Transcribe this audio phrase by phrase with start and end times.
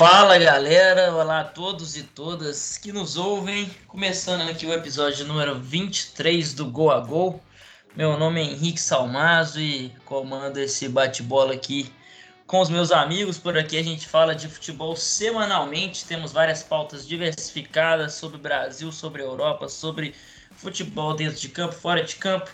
[0.00, 3.70] Fala galera, olá a todos e todas que nos ouvem.
[3.86, 7.38] Começando aqui o episódio número 23 do Go a Gol.
[7.94, 11.92] Meu nome é Henrique Salmazo e comando esse bate-bola aqui
[12.46, 13.36] com os meus amigos.
[13.36, 16.06] Por aqui a gente fala de futebol semanalmente.
[16.06, 20.14] Temos várias pautas diversificadas sobre o Brasil, sobre a Europa, sobre
[20.52, 22.50] futebol dentro de campo, fora de campo.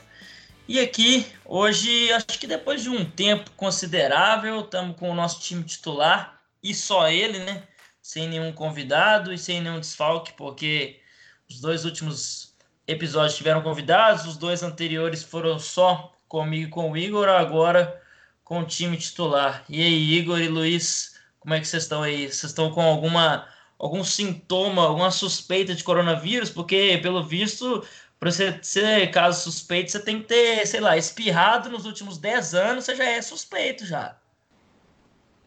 [0.67, 5.63] E aqui, hoje, acho que depois de um tempo considerável, estamos com o nosso time
[5.63, 6.36] titular
[6.71, 7.63] e só ele, né?
[8.03, 11.01] Sem nenhum convidado e sem nenhum desfalque, porque
[11.49, 12.55] os dois últimos
[12.87, 18.01] episódios tiveram convidados, os dois anteriores foram só comigo e com o Igor, agora
[18.45, 19.65] com o time titular.
[19.69, 22.27] E aí, Igor e Luiz, como é que vocês estão aí?
[22.27, 26.51] Vocês estão com alguma algum sintoma, alguma suspeita de coronavírus?
[26.51, 27.87] Porque, pelo visto,
[28.19, 32.55] para você ser caso suspeito, você tem que ter, sei lá, espirrado nos últimos 10
[32.55, 34.17] anos, você já é suspeito já.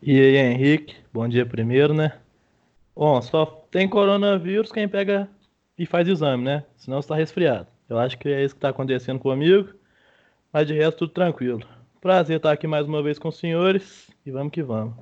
[0.02, 2.14] E aí, Henrique, bom dia primeiro, né?
[2.96, 5.30] Bom, só tem coronavírus quem pega
[5.78, 6.64] e faz exame, né?
[6.78, 7.68] Senão está resfriado.
[7.90, 9.74] Eu acho que é isso que está acontecendo comigo,
[10.54, 11.68] mas de resto tudo tranquilo.
[12.00, 14.96] Prazer estar aqui mais uma vez com os senhores e vamos que vamos.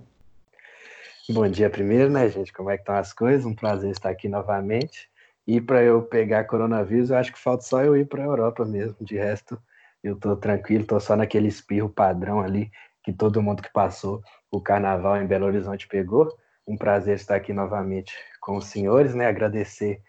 [1.29, 2.51] Bom dia primeiro, né, gente?
[2.51, 3.45] Como é que estão as coisas?
[3.45, 5.07] Um prazer estar aqui novamente.
[5.45, 8.65] E para eu pegar coronavírus, eu acho que falta só eu ir para a Europa
[8.65, 8.97] mesmo.
[9.01, 9.61] De resto,
[10.03, 12.71] eu tô tranquilo, tô só naquele espirro padrão ali
[13.03, 16.31] que todo mundo que passou o carnaval em Belo Horizonte pegou.
[16.67, 19.27] Um prazer estar aqui novamente com os senhores, né?
[19.27, 20.01] Agradecer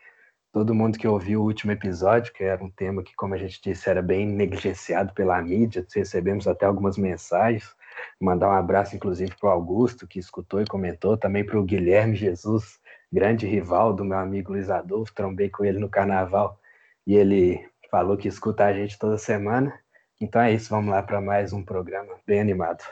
[0.52, 3.60] todo mundo que ouviu o último episódio, que era um tema que, como a gente
[3.62, 5.86] disse, era bem negligenciado pela mídia.
[5.94, 7.74] Recebemos até algumas mensagens.
[8.20, 12.14] Mandar um abraço, inclusive, para o Augusto, que escutou e comentou, também para o Guilherme
[12.16, 12.80] Jesus,
[13.12, 15.14] grande rival do meu amigo Luiz Adolfo.
[15.14, 16.58] Trombei com ele no carnaval
[17.06, 19.78] e ele falou que escuta a gente toda semana.
[20.20, 22.84] Então é isso, vamos lá para mais um programa bem animado.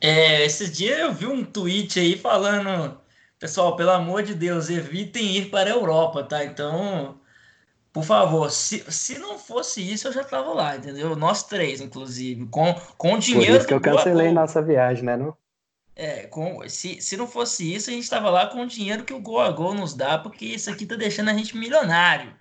[0.00, 2.98] É, esses dias eu vi um tweet aí falando,
[3.38, 6.44] pessoal, pelo amor de Deus, evitem ir para a Europa, tá?
[6.44, 7.18] Então,
[7.92, 11.14] por favor, se, se não fosse isso, eu já tava lá, entendeu?
[11.16, 13.52] Nós três, inclusive, com, com dinheiro.
[13.52, 15.16] Por isso que eu cancelei nossa viagem, né?
[15.16, 15.36] Não?
[15.96, 19.12] É, com, se, se não fosse isso, a gente estava lá com o dinheiro que
[19.12, 22.34] o Gol a Gol nos dá, porque isso aqui tá deixando a gente milionário.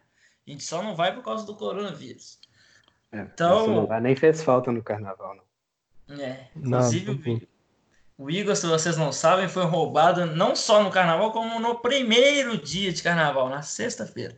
[0.47, 2.39] A gente só não vai por causa do coronavírus.
[3.11, 5.48] É, então, não nem fez falta no carnaval, não.
[6.17, 7.41] É, inclusive não,
[8.19, 12.57] o Igor, se vocês não sabem, foi roubado não só no carnaval, como no primeiro
[12.57, 14.35] dia de carnaval, na sexta-feira.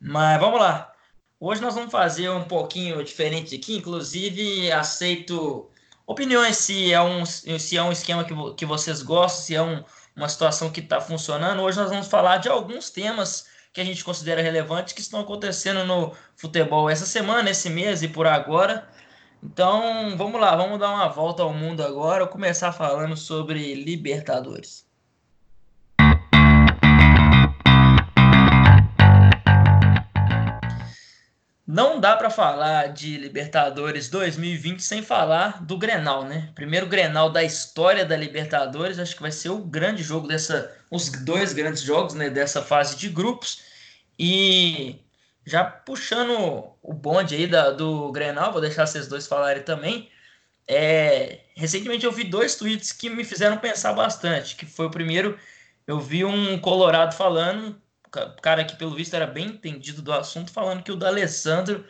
[0.00, 0.92] Mas vamos lá.
[1.38, 5.70] Hoje nós vamos fazer um pouquinho diferente aqui, inclusive aceito
[6.04, 9.84] opiniões se é um, se é um esquema que, que vocês gostam, se é um,
[10.16, 11.62] uma situação que está funcionando.
[11.62, 15.84] Hoje nós vamos falar de alguns temas que a gente considera relevantes que estão acontecendo
[15.84, 18.88] no futebol essa semana, esse mês e por agora.
[19.42, 24.86] Então, vamos lá, vamos dar uma volta ao mundo agora, Vou começar falando sobre Libertadores.
[31.66, 36.50] Não dá para falar de Libertadores 2020 sem falar do Grenal, né?
[36.54, 41.10] Primeiro Grenal da história da Libertadores, acho que vai ser o grande jogo dessa, os
[41.24, 43.62] dois grandes jogos, né, dessa fase de grupos.
[44.18, 45.00] E
[45.46, 50.10] já puxando o bonde aí da, do Grenal, vou deixar vocês dois falarem também.
[50.68, 54.56] É, recentemente eu vi dois tweets que me fizeram pensar bastante.
[54.56, 55.38] Que foi o primeiro,
[55.86, 57.80] eu vi um Colorado falando
[58.42, 61.84] cara que pelo visto era bem entendido do assunto, falando que o D'Alessandro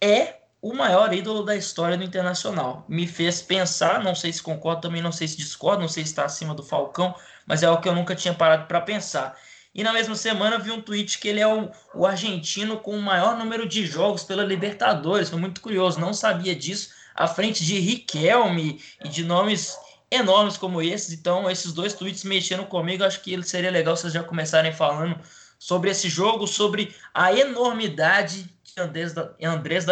[0.00, 2.84] é o maior ídolo da história do Internacional.
[2.88, 6.10] Me fez pensar, não sei se concordo, também não sei se discordo, não sei se
[6.10, 7.14] está acima do Falcão,
[7.46, 9.38] mas é algo que eu nunca tinha parado para pensar.
[9.76, 13.02] E na mesma semana vi um tweet que ele é o, o argentino com o
[13.02, 15.28] maior número de jogos pela Libertadores.
[15.28, 16.94] Foi muito curioso, não sabia disso.
[17.14, 19.76] À frente de Riquelme e de nomes
[20.10, 21.12] enormes como esses.
[21.12, 23.04] Então, esses dois tweets mexeram comigo.
[23.04, 25.20] Acho que seria legal vocês já começarem falando
[25.58, 29.84] sobre esse jogo, sobre a enormidade de Andrés, da, Andrés.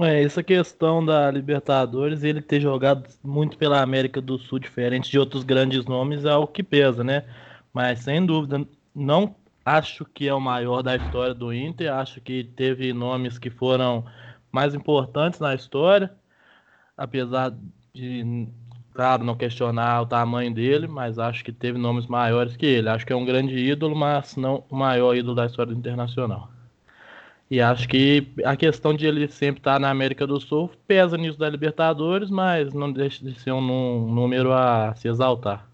[0.00, 5.18] É, essa questão da Libertadores, ele ter jogado muito pela América do Sul, diferente de
[5.18, 7.24] outros grandes nomes, é o que pesa, né?
[7.72, 12.44] Mas sem dúvida, não acho que é o maior da história do Inter, acho que
[12.44, 14.04] teve nomes que foram
[14.50, 16.14] mais importantes na história,
[16.96, 17.54] apesar
[17.94, 18.48] de,
[18.94, 22.88] claro, não questionar o tamanho dele, mas acho que teve nomes maiores que ele.
[22.88, 26.51] Acho que é um grande ídolo, mas não o maior ídolo da história internacional.
[27.52, 31.38] E acho que a questão de ele sempre estar na América do Sul pesa nisso
[31.38, 35.68] da Libertadores, mas não deixa de ser um número a se exaltar.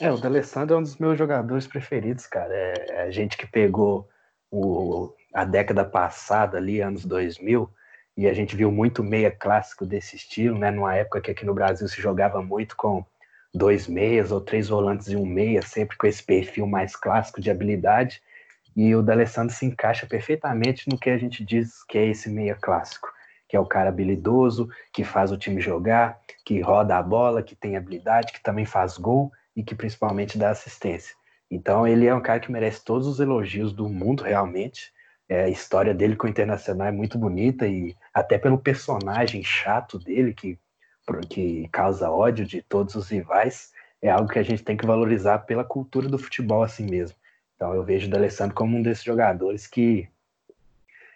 [0.00, 2.54] É, o D'Alessandro é um dos meus jogadores preferidos, cara.
[2.54, 4.08] É, é a gente que pegou
[4.48, 7.68] o, a década passada ali, anos 2000,
[8.16, 10.70] e e a gente viu muito meia clássico desse estilo, né?
[10.70, 13.04] Numa época que aqui no Brasil se jogava muito com
[13.52, 17.50] dois meias ou três volantes e um meia, sempre com esse perfil mais clássico de
[17.50, 18.22] habilidade.
[18.74, 22.54] E o D'Alessandro se encaixa perfeitamente no que a gente diz que é esse meia
[22.54, 23.12] clássico,
[23.48, 27.54] que é o cara habilidoso, que faz o time jogar, que roda a bola, que
[27.54, 31.14] tem habilidade, que também faz gol e que principalmente dá assistência.
[31.50, 34.90] Então ele é um cara que merece todos os elogios do mundo realmente.
[35.28, 39.98] É, a história dele com o Internacional é muito bonita e até pelo personagem chato
[39.98, 40.58] dele, que,
[41.28, 43.70] que causa ódio de todos os rivais,
[44.00, 47.16] é algo que a gente tem que valorizar pela cultura do futebol assim mesmo.
[47.62, 50.08] Então eu vejo o D'Alessandro como um desses jogadores que,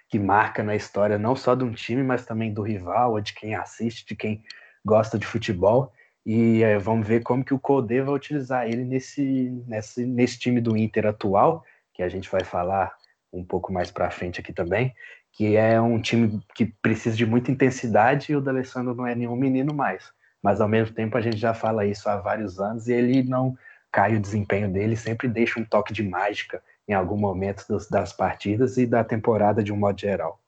[0.08, 3.34] que marca na história não só de um time, mas também do rival, ou de
[3.34, 4.44] quem assiste, de quem
[4.84, 5.93] gosta de futebol.
[6.25, 10.60] E é, vamos ver como que o Codê vai utilizar ele nesse, nesse, nesse time
[10.60, 12.94] do Inter atual, que a gente vai falar
[13.32, 14.94] um pouco mais para frente aqui também,
[15.32, 19.34] que é um time que precisa de muita intensidade e o D'Alessandro não é nenhum
[19.34, 20.12] menino mais.
[20.40, 23.58] Mas ao mesmo tempo a gente já fala isso há vários anos e ele não
[23.96, 28.12] cai o desempenho dele, sempre deixa um toque de mágica em algum momento dos, das
[28.12, 30.38] partidas e da temporada de um modo geral.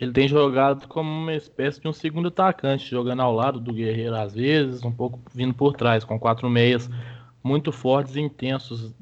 [0.00, 4.16] Ele tem jogado como uma espécie de um segundo atacante, jogando ao lado do Guerreiro
[4.16, 6.90] às vezes, um pouco vindo por trás, com quatro meias
[7.40, 8.92] muito fortes e intensos,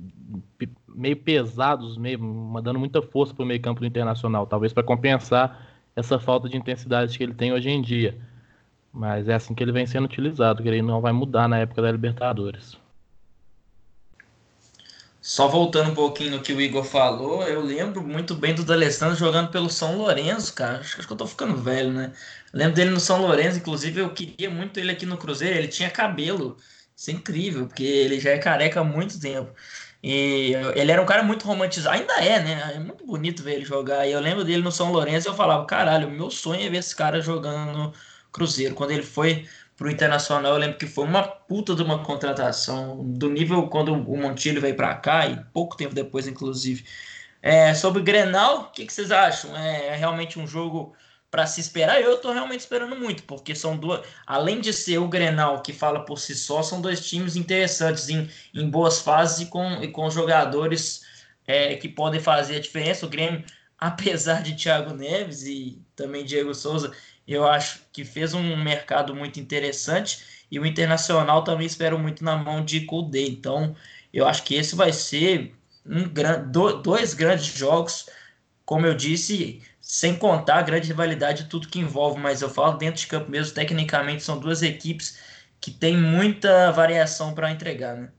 [0.86, 5.66] meio pesados, meio, mandando muita força para o meio campo do Internacional, talvez para compensar
[5.96, 8.14] essa falta de intensidade que ele tem hoje em dia.
[8.92, 11.80] Mas é assim que ele vem sendo utilizado, que ele não vai mudar na época
[11.80, 12.78] da Libertadores.
[15.26, 19.16] Só voltando um pouquinho no que o Igor falou, eu lembro muito bem do D'Alessandro
[19.16, 20.78] jogando pelo São Lourenço, cara.
[20.78, 22.12] Acho, acho que eu tô ficando velho, né?
[22.52, 25.90] lembro dele no São Lourenço, inclusive eu queria muito ele aqui no Cruzeiro, ele tinha
[25.90, 26.56] cabelo.
[26.96, 29.52] Isso é incrível, porque ele já é careca há muito tempo.
[30.00, 32.72] E ele era um cara muito romantizado, ainda é, né?
[32.76, 34.06] É muito bonito ver ele jogar.
[34.06, 36.78] E eu lembro dele no São Lourenço e eu falava, caralho, meu sonho é ver
[36.78, 37.92] esse cara jogando no
[38.30, 38.76] Cruzeiro.
[38.76, 43.28] Quando ele foi pro Internacional, eu lembro que foi uma puta de uma contratação, do
[43.28, 46.84] nível quando o Montilho veio para cá, e pouco tempo depois, inclusive.
[47.42, 49.54] É, sobre o Grenal, o que, que, vocês acham?
[49.56, 50.94] É, é realmente um jogo
[51.30, 52.00] para se esperar?
[52.00, 54.00] Eu tô realmente esperando muito, porque são duas.
[54.26, 58.28] Além de ser o Grenal que fala por si só, são dois times interessantes em,
[58.54, 61.02] em boas fases e com, e com jogadores
[61.46, 63.06] é, que podem fazer a diferença.
[63.06, 63.44] O Grêmio,
[63.78, 66.92] apesar de Thiago Neves e também Diego Souza,
[67.26, 72.36] eu acho que fez um mercado muito interessante e o Internacional também espero muito na
[72.36, 73.26] mão de Kudê.
[73.28, 73.74] Então,
[74.12, 76.42] eu acho que esse vai ser um gran,
[76.82, 78.08] dois grandes jogos,
[78.64, 82.76] como eu disse, sem contar a grande rivalidade e tudo que envolve, mas eu falo
[82.78, 85.18] dentro de campo mesmo, tecnicamente são duas equipes
[85.60, 88.12] que têm muita variação para entregar, né?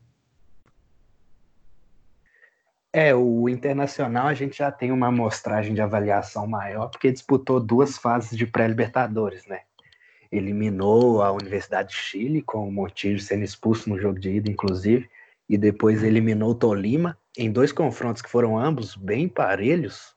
[3.00, 7.96] É, o Internacional a gente já tem uma amostragem de avaliação maior, porque disputou duas
[7.96, 9.60] fases de pré-Libertadores, né?
[10.32, 15.08] Eliminou a Universidade de Chile, com o Montijo sendo expulso no jogo de ida, inclusive,
[15.48, 20.16] e depois eliminou o Tolima, em dois confrontos que foram ambos bem parelhos,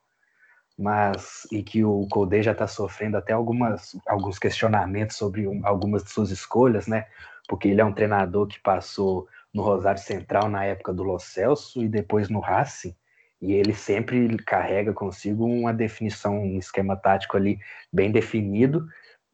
[0.79, 6.03] mas e que o Colde já está sofrendo até algumas, alguns questionamentos sobre um, algumas
[6.03, 7.05] de suas escolhas, né?
[7.47, 11.83] Porque ele é um treinador que passou no Rosário Central na época do Lo Celso
[11.83, 12.95] e depois no Racing,
[13.41, 17.59] e ele sempre carrega consigo uma definição, um esquema tático ali
[17.93, 18.87] bem definido,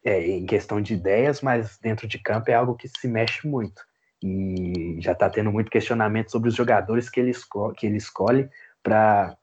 [0.03, 3.85] é, em questão de ideias, mas dentro de campo é algo que se mexe muito.
[4.23, 8.49] E já está tendo muito questionamento sobre os jogadores que ele, esco que ele escolhe
[8.81, 9.37] para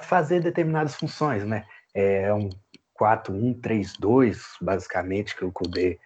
[0.00, 1.64] fazer determinadas funções, né?
[1.94, 2.50] É um
[3.00, 5.98] 4-1-3-2, basicamente, que o Kudê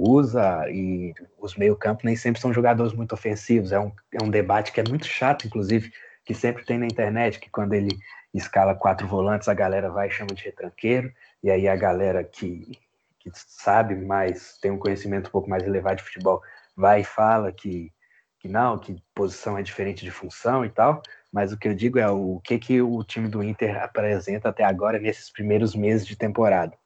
[0.00, 3.72] usa e os meio-campo nem sempre são jogadores muito ofensivos.
[3.72, 5.92] É um, é um debate que é muito chato, inclusive,
[6.24, 7.98] que sempre tem na internet, que quando ele
[8.32, 12.78] escala quatro volantes, a galera vai e chama de retranqueiro, e aí a galera que,
[13.18, 16.40] que sabe mais, tem um conhecimento um pouco mais elevado de futebol,
[16.76, 17.92] vai e fala que,
[18.38, 21.02] que não, que posição é diferente de função e tal,
[21.32, 24.64] mas o que eu digo é o que, que o time do Inter apresenta até
[24.64, 26.76] agora nesses primeiros meses de temporada.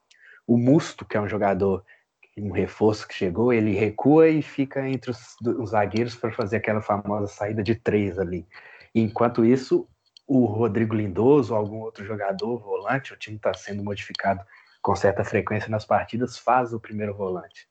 [0.47, 1.83] O Musto, que é um jogador
[2.37, 6.81] um reforço que chegou, ele recua e fica entre os, os zagueiros para fazer aquela
[6.81, 8.45] famosa saída de três ali.
[8.93, 9.87] enquanto isso,
[10.27, 14.43] o Rodrigo Lindoso, algum outro jogador, volante, o time está sendo modificado
[14.81, 17.67] com certa frequência nas partidas, faz o primeiro volante.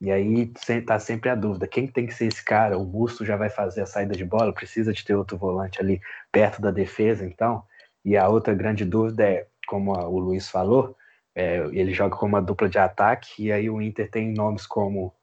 [0.00, 2.78] E aí está sempre a dúvida: quem tem que ser esse cara?
[2.78, 6.00] O Busto já vai fazer a saída de bola, precisa de ter outro volante ali
[6.30, 7.64] perto da defesa, então.
[8.04, 10.96] E a outra grande dúvida é, como o Luiz falou,
[11.38, 15.14] é, ele joga como uma dupla de ataque, e aí o Inter tem nomes como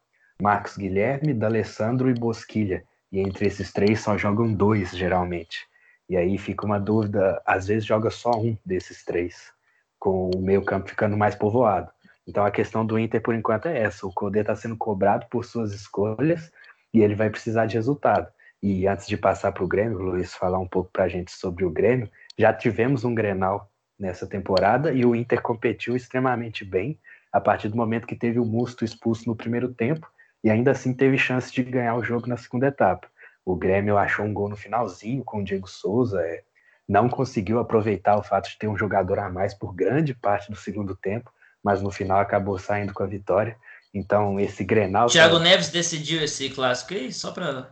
[0.42, 2.86] Marcos Guilherme, D'Alessandro e Bosquilha.
[3.12, 5.68] E entre esses três só jogam dois, geralmente.
[6.08, 9.54] E aí fica uma dúvida, às vezes joga só um desses três.
[10.00, 11.92] com o meio campo ficando mais povoado.
[12.26, 14.08] Então a questão do Inter, por enquanto, é essa.
[14.08, 16.50] O Codê está sendo cobrado por suas escolhas
[16.94, 18.28] e ele vai precisar de resultado.
[18.64, 21.32] E antes de passar para o Grêmio, o Luiz falar um pouco para a gente
[21.32, 27.00] sobre o Grêmio, já tivemos um Grenal nessa temporada e o Inter competiu extremamente bem
[27.32, 30.08] a partir do momento que teve o Musto expulso no primeiro tempo
[30.44, 33.08] e ainda assim teve chance de ganhar o jogo na segunda etapa.
[33.44, 36.44] O Grêmio achou um gol no finalzinho com o Diego Souza, é,
[36.88, 40.58] não conseguiu aproveitar o fato de ter um jogador a mais por grande parte do
[40.58, 41.32] segundo tempo,
[41.64, 43.58] mas no final acabou saindo com a vitória.
[43.94, 45.08] Então, esse Grenal.
[45.08, 45.44] Thiago tá...
[45.44, 47.72] Neves decidiu esse clássico aí, só para.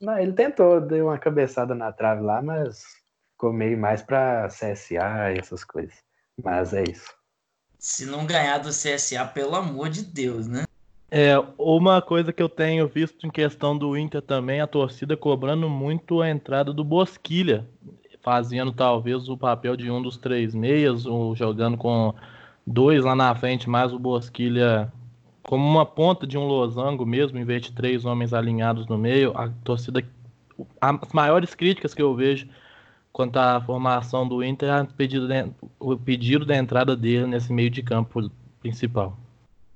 [0.00, 2.84] Não, ele tentou, deu uma cabeçada na trave lá, mas
[3.36, 5.94] ficou meio mais para CSA e essas coisas.
[6.42, 7.14] Mas é isso.
[7.78, 10.64] Se não ganhar do CSA, pelo amor de Deus, né?
[11.10, 15.68] É, uma coisa que eu tenho visto em questão do Inter também, a torcida cobrando
[15.68, 17.68] muito a entrada do Bosquilha,
[18.22, 22.12] fazendo talvez o papel de um dos três meias, ou jogando com
[22.66, 24.92] dois lá na frente, mais o Bosquilha
[25.42, 29.32] como uma ponta de um losango mesmo, em vez de três homens alinhados no meio.
[29.36, 30.02] A torcida,
[30.80, 32.48] as maiores críticas que eu vejo
[33.16, 37.70] quanto à formação do Inter o pedido, de, o pedido da entrada dele nesse meio
[37.70, 38.30] de campo
[38.60, 39.16] principal.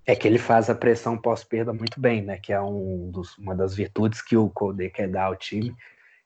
[0.04, 2.37] É que ele faz a pressão pós-perda muito bem, né?
[2.37, 5.75] Que é um dos, uma das virtudes que o Codê quer dar ao time,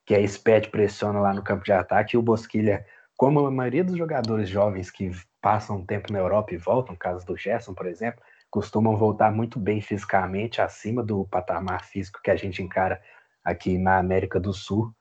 [0.05, 2.85] que é esse pé pressiona lá no campo de ataque e o Bosquilha,
[3.17, 7.25] como a maioria dos jogadores jovens que passam um tempo na Europa e voltam, caso
[7.25, 12.37] do Gerson, por exemplo, costumam voltar muito bem fisicamente, acima do patamar físico que a
[12.37, 13.01] gente encara
[13.45, 14.93] aqui na América do Sul.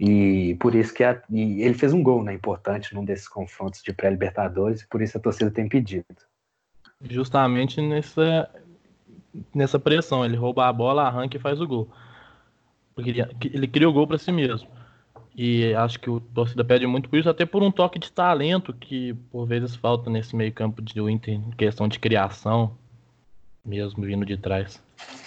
[0.00, 3.92] E por isso que a, ele fez um gol né, importante num desses confrontos de
[3.92, 6.06] pré-Libertadores, e por isso a torcida tem pedido
[7.02, 8.48] justamente nessa,
[9.54, 10.24] nessa pressão.
[10.24, 11.88] Ele rouba a bola, arranca e faz o gol.
[12.96, 14.68] Ele cria o gol para si mesmo.
[15.34, 18.74] E acho que o torcida pede muito por isso, até por um toque de talento
[18.74, 22.76] que por vezes falta nesse meio-campo do Inter, em questão de criação,
[23.64, 24.82] mesmo vindo de trás.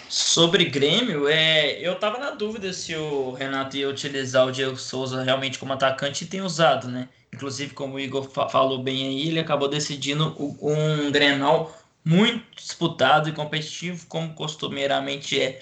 [0.08, 5.22] Sobre Grêmio, é, eu tava na dúvida se o Renato ia utilizar o Diego Souza
[5.22, 7.08] realmente como atacante e tem usado, né?
[7.32, 13.32] Inclusive, como o Igor falou bem aí, ele acabou decidindo um Grenal muito disputado e
[13.32, 15.60] competitivo, como costumeiramente é.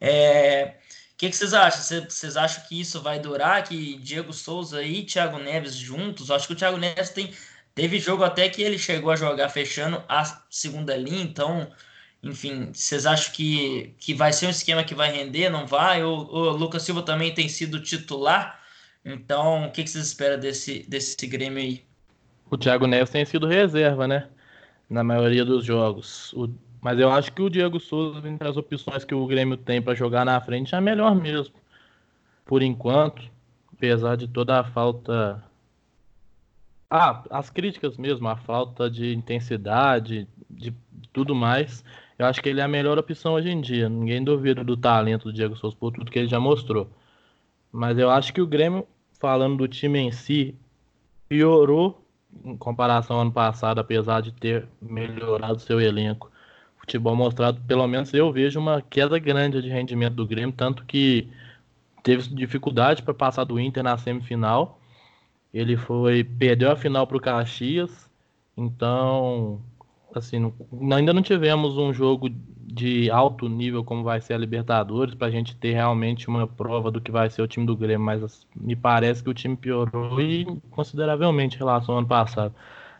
[0.00, 0.74] é
[1.14, 1.82] o que, que, vocês acham?
[2.08, 3.62] Vocês acham que isso vai durar?
[3.64, 6.30] Que Diego Souza e Thiago Neves juntos?
[6.30, 7.34] Acho que o Thiago Neves tem,
[7.74, 11.70] teve jogo até que ele chegou a jogar fechando a segunda linha, então,
[12.22, 15.48] enfim, vocês acham que, que vai ser um esquema que vai render?
[15.50, 16.02] Não vai?
[16.04, 18.60] O, o Lucas Silva também tem sido titular
[19.04, 21.84] então, o que, que vocês esperam desse, desse Grêmio aí?
[22.50, 24.28] O Thiago Neves tem sido reserva, né?
[24.88, 26.32] Na maioria dos jogos.
[26.34, 26.50] O...
[26.80, 29.94] Mas eu acho que o Diego Souza, entre as opções que o Grêmio tem para
[29.94, 31.54] jogar na frente, é melhor mesmo.
[32.44, 33.22] Por enquanto,
[33.72, 35.42] apesar de toda a falta.
[36.90, 40.74] Ah, as críticas mesmo, a falta de intensidade, de
[41.12, 41.84] tudo mais.
[42.20, 43.88] Eu acho que ele é a melhor opção hoje em dia.
[43.88, 46.86] Ninguém duvida do talento do Diego Souza por tudo que ele já mostrou.
[47.72, 48.86] Mas eu acho que o Grêmio,
[49.18, 50.54] falando do time em si,
[51.30, 52.04] piorou
[52.44, 56.30] em comparação ao ano passado, apesar de ter melhorado seu elenco.
[56.76, 61.26] Futebol mostrado, pelo menos eu vejo uma queda grande de rendimento do Grêmio, tanto que
[62.02, 64.78] teve dificuldade para passar do Inter na semifinal.
[65.54, 68.10] Ele foi perdeu a final para o Caxias,
[68.54, 69.58] então
[70.14, 70.52] assim,
[70.94, 75.30] ainda não tivemos um jogo de alto nível como vai ser a Libertadores, para a
[75.30, 78.76] gente ter realmente uma prova do que vai ser o time do Grêmio, mas me
[78.76, 82.54] parece que o time piorou e consideravelmente em relação ao ano passado.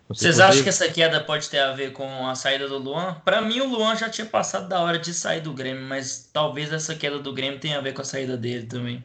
[0.08, 3.14] Vocês acham que essa queda pode ter a ver com a saída do Luan?
[3.24, 6.72] Para mim, o Luan já tinha passado da hora de sair do Grêmio, mas talvez
[6.72, 9.04] essa queda do Grêmio tenha a ver com a saída dele também.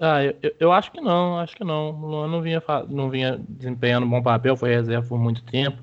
[0.00, 1.90] Ah, eu, eu acho que não, acho que não.
[1.90, 5.82] O Luan não vinha, não vinha desempenhando um bom papel, foi reserva por muito tempo.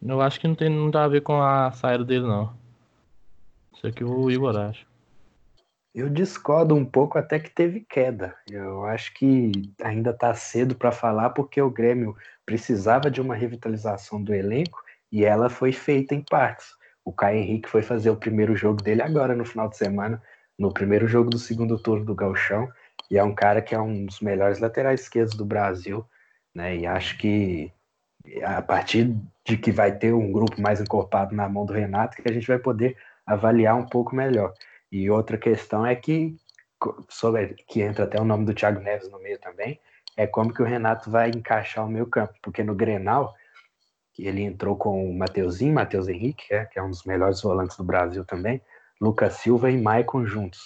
[0.00, 2.54] Eu acho que não tem nada a ver com a saída dele, não.
[3.74, 4.86] Isso aqui o Igor acha.
[5.94, 8.36] Eu discordo um pouco até que teve queda.
[8.48, 9.50] Eu acho que
[9.82, 15.24] ainda está cedo para falar porque o Grêmio precisava de uma revitalização do elenco e
[15.24, 16.68] ela foi feita em partes.
[17.04, 20.22] O Caio Henrique foi fazer o primeiro jogo dele agora no final de semana,
[20.58, 22.68] no primeiro jogo do segundo turno do Galchão,
[23.10, 26.04] e é um cara que é um dos melhores laterais esquerdos do Brasil,
[26.54, 26.76] né?
[26.76, 27.72] E acho que
[28.44, 29.16] a partir
[29.48, 32.46] de que vai ter um grupo mais encorpado na mão do Renato, que a gente
[32.46, 34.52] vai poder avaliar um pouco melhor.
[34.92, 36.36] E outra questão é que,
[37.08, 39.80] sobre, que entra até o nome do Thiago Neves no meio também,
[40.18, 43.34] é como que o Renato vai encaixar o meio campo, porque no Grenal,
[44.18, 47.84] ele entrou com o Mateuzinho, Matheus Henrique, é, que é um dos melhores volantes do
[47.84, 48.60] Brasil também,
[49.00, 50.60] Lucas Silva e Maicon juntos.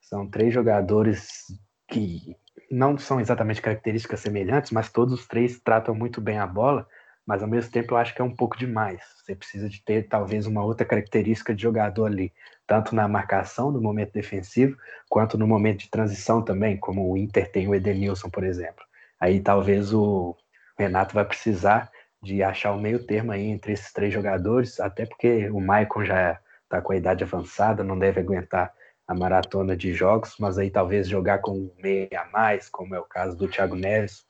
[0.00, 1.46] São três jogadores
[1.86, 2.34] que
[2.70, 6.88] não são exatamente características semelhantes, mas todos os três tratam muito bem a bola,
[7.30, 9.00] mas ao mesmo tempo eu acho que é um pouco demais.
[9.14, 12.32] Você precisa de ter talvez uma outra característica de jogador ali,
[12.66, 14.76] tanto na marcação, no momento defensivo,
[15.08, 18.84] quanto no momento de transição também, como o Inter tem o Edenilson, por exemplo.
[19.20, 20.36] Aí talvez o
[20.76, 21.88] Renato vai precisar
[22.20, 26.36] de achar o meio termo aí entre esses três jogadores, até porque o Maicon já
[26.64, 28.74] está com a idade avançada, não deve aguentar
[29.06, 32.98] a maratona de jogos, mas aí talvez jogar com um meia a mais, como é
[32.98, 34.26] o caso do Thiago Neves,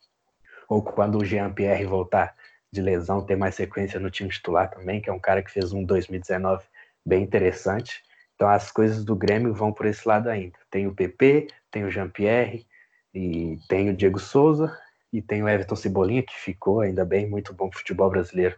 [0.68, 2.38] ou quando o Jean-Pierre voltar
[2.72, 5.72] de lesão, ter mais sequência no time titular também, que é um cara que fez
[5.72, 6.64] um 2019
[7.04, 8.02] bem interessante.
[8.34, 10.56] Então as coisas do Grêmio vão por esse lado ainda.
[10.70, 12.66] Tem o PP, tem o Jean-Pierre,
[13.12, 14.76] e tem o Diego Souza,
[15.12, 18.56] e tem o Everton Cebolinha, que ficou ainda bem, muito bom futebol brasileiro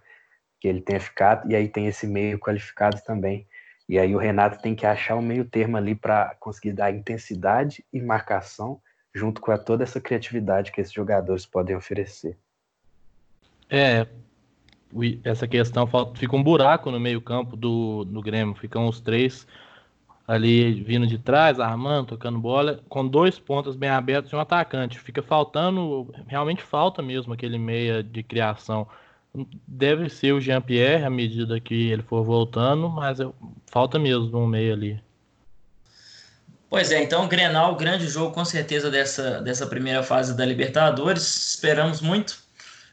[0.60, 3.48] que ele tenha ficado, e aí tem esse meio qualificado também,
[3.88, 7.84] e aí o Renato tem que achar o meio termo ali para conseguir dar intensidade
[7.92, 8.80] e marcação
[9.12, 12.38] junto com toda essa criatividade que esses jogadores podem oferecer.
[13.74, 14.06] É,
[15.24, 19.46] essa questão fica um buraco no meio campo do, do Grêmio, ficam os três
[20.28, 25.00] ali vindo de trás, armando, tocando bola, com dois pontas bem abertos e um atacante.
[25.00, 28.86] Fica faltando, realmente falta mesmo aquele meia de criação
[29.66, 33.34] deve ser o Jean-Pierre à medida que ele for voltando, mas eu,
[33.66, 35.02] falta mesmo um meio ali.
[36.68, 42.00] Pois é, então Grenal, grande jogo com certeza dessa, dessa primeira fase da Libertadores, esperamos
[42.00, 42.42] muito.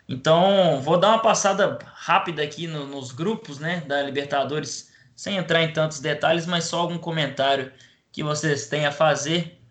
[0.09, 5.61] Então, vou dar uma passada rápida aqui no, nos grupos né, da Libertadores, sem entrar
[5.61, 7.71] em tantos detalhes, mas só algum comentário
[8.11, 9.61] que vocês têm a fazer.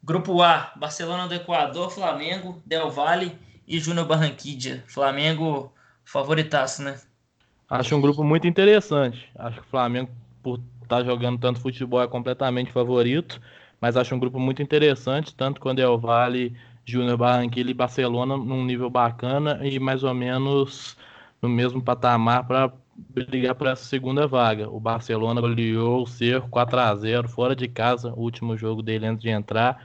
[0.00, 4.84] Grupo A, Barcelona do Equador, Flamengo, Del Valle e Júnior Barranquilla.
[4.86, 7.00] Flamengo favoritaço, né?
[7.68, 9.28] Acho um grupo muito interessante.
[9.36, 10.08] Acho que o Flamengo,
[10.40, 13.40] por estar tá jogando tanto futebol, é completamente favorito.
[13.80, 18.36] Mas acho um grupo muito interessante, tanto quando é o Vale, Júnior Barranquilla e Barcelona
[18.36, 20.96] num nível bacana e mais ou menos
[21.40, 24.68] no mesmo patamar para brigar por essa segunda vaga.
[24.68, 29.06] O Barcelona goleou o Cerro 4 a 0 fora de casa, o último jogo dele
[29.06, 29.82] antes de entrar.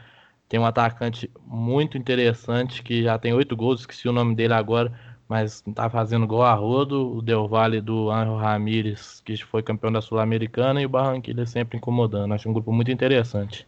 [0.47, 4.91] Tem um atacante muito interessante que já tem oito gols, esqueci o nome dele agora,
[5.27, 7.17] mas tá fazendo gol a rodo.
[7.17, 11.77] O Del Valle do Anjo Ramírez, que foi campeão da Sul-Americana, e o Barranquilla sempre
[11.77, 12.33] incomodando.
[12.33, 13.67] Acho um grupo muito interessante.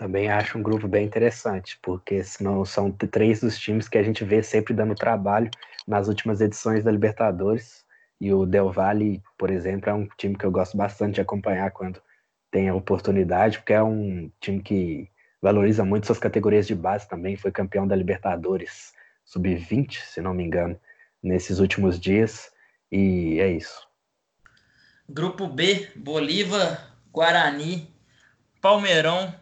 [0.00, 4.24] Também acho um grupo bem interessante, porque senão são três dos times que a gente
[4.24, 5.50] vê sempre dando trabalho
[5.86, 7.84] nas últimas edições da Libertadores.
[8.18, 11.70] E o Del Valle, por exemplo, é um time que eu gosto bastante de acompanhar
[11.72, 12.00] quando
[12.50, 15.06] tem a oportunidade, porque é um time que
[15.42, 18.94] valoriza muito suas categorias de base também, foi campeão da Libertadores
[19.26, 20.80] sub-20, se não me engano,
[21.22, 22.50] nesses últimos dias.
[22.90, 23.86] E é isso.
[25.06, 27.86] Grupo B, Bolívar, Guarani,
[28.62, 29.38] Palmeirão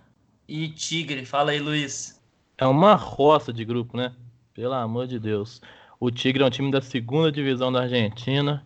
[0.49, 1.27] e Tigre.
[1.27, 2.19] Fala aí, Luiz.
[2.57, 4.13] É uma roça de grupo, né?
[4.55, 5.61] Pelo amor de Deus.
[6.01, 8.65] O Tigre é um time da segunda divisão da Argentina.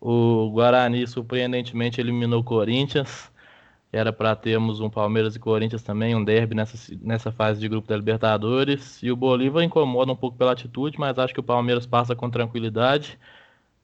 [0.00, 3.30] O Guarani, surpreendentemente, eliminou o Corinthians.
[3.92, 7.88] Era para termos um Palmeiras e Corinthians também, um derby nessa, nessa fase de grupo
[7.88, 9.02] da Libertadores.
[9.02, 12.30] E o Bolívar incomoda um pouco pela atitude, mas acho que o Palmeiras passa com
[12.30, 13.18] tranquilidade.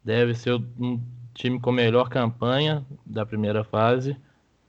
[0.04, 1.00] Deve ser um
[1.32, 4.16] time com melhor campanha da primeira fase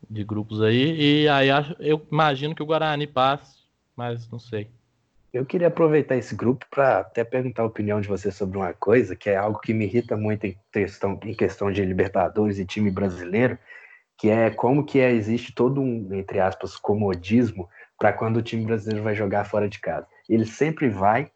[0.10, 1.24] de grupos aí.
[1.24, 3.60] E aí eu imagino que o Guarani passe,
[3.96, 4.70] mas não sei.
[5.34, 9.16] Eu queria aproveitar esse grupo para até perguntar a opinião de você sobre uma coisa,
[9.16, 12.90] que é algo que me irrita muito em questão, em questão de Libertadores e time
[12.90, 13.58] brasileiro,
[14.18, 17.68] que é como que é, existe todo um, entre aspas, comodismo
[18.00, 20.08] para quando o time brasileiro vai jogar fora de casa.
[20.30, 21.30] Ele sempre vai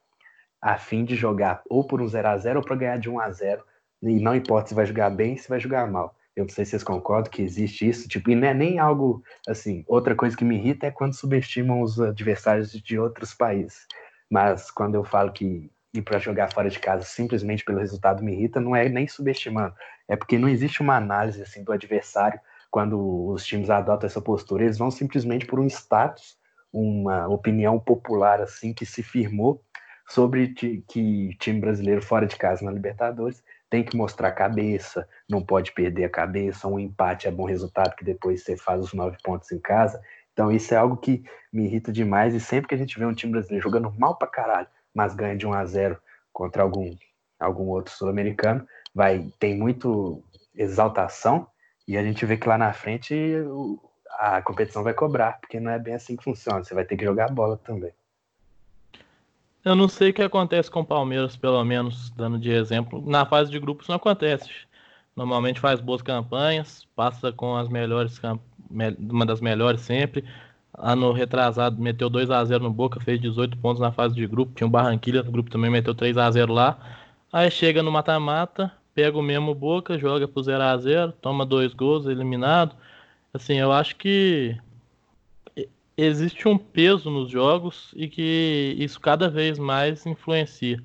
[0.62, 3.19] a fim de jogar ou por um 0 a 0 ou para ganhar de 1
[3.19, 3.63] a 0
[4.01, 6.15] e não importa se vai jogar bem, se vai jogar mal.
[6.39, 9.21] Eu não sei se vocês concordam que existe isso, tipo, e não é nem algo
[9.47, 9.84] assim.
[9.88, 13.86] Outra coisa que me irrita é quando subestimam os adversários de outros países.
[14.30, 18.32] Mas quando eu falo que ir para jogar fora de casa simplesmente pelo resultado me
[18.32, 19.73] irrita, não é nem subestimando,
[20.08, 22.39] é porque não existe uma análise assim do adversário
[22.71, 26.38] quando os times adotam essa postura, eles vão simplesmente por um status,
[26.71, 29.62] uma opinião popular assim que se firmou
[30.08, 35.71] sobre que time brasileiro fora de casa na Libertadores tem que mostrar cabeça, não pode
[35.73, 39.51] perder a cabeça, um empate é bom resultado que depois você faz os nove pontos
[39.51, 40.01] em casa.
[40.34, 43.13] Então isso é algo que me irrita demais e sempre que a gente vê um
[43.13, 45.97] time brasileiro jogando mal pra caralho, mas ganha de 1 a 0
[46.34, 46.95] contra algum
[47.39, 50.21] algum outro sul-americano, vai tem muito
[50.53, 51.47] exaltação
[51.88, 53.15] e a gente vê que lá na frente
[54.19, 56.63] a competição vai cobrar, porque não é bem assim que funciona.
[56.63, 57.93] Você vai ter que jogar a bola também.
[59.69, 63.03] Eu não sei o que acontece com o Palmeiras, pelo menos dando de exemplo.
[63.05, 64.49] Na fase de grupos não acontece.
[65.15, 68.19] Normalmente faz boas campanhas, passa com as melhores,
[68.97, 70.25] uma das melhores sempre.
[70.75, 74.53] Ano retrasado meteu 2 a 0 no Boca, fez 18 pontos na fase de grupo.
[74.55, 76.79] Tinha o Barranquilha no grupo também, meteu 3 a 0 lá.
[77.32, 81.75] Aí chega no mata-mata, pega o mesmo Boca, joga pro 0 a 0 toma dois
[81.75, 82.75] gols, eliminado.
[83.32, 84.58] Assim, eu acho que
[86.02, 90.82] existe um peso nos jogos e que isso cada vez mais influencia.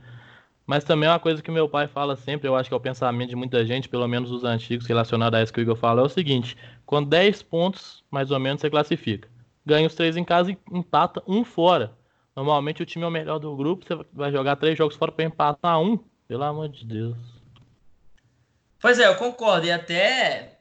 [0.66, 2.80] Mas também é uma coisa que meu pai fala sempre, eu acho que é o
[2.80, 6.00] pensamento de muita gente, pelo menos os antigos relacionados a isso que o Igor fala,
[6.00, 9.28] é o seguinte: com 10 pontos, mais ou menos, você classifica.
[9.66, 11.92] Ganha os três em casa e empata um fora.
[12.34, 15.24] Normalmente o time é o melhor do grupo, você vai jogar três jogos fora para
[15.24, 15.98] empatar um.
[16.26, 17.16] Pelo amor de Deus.
[18.80, 19.66] Pois é, eu concordo.
[19.66, 20.53] E até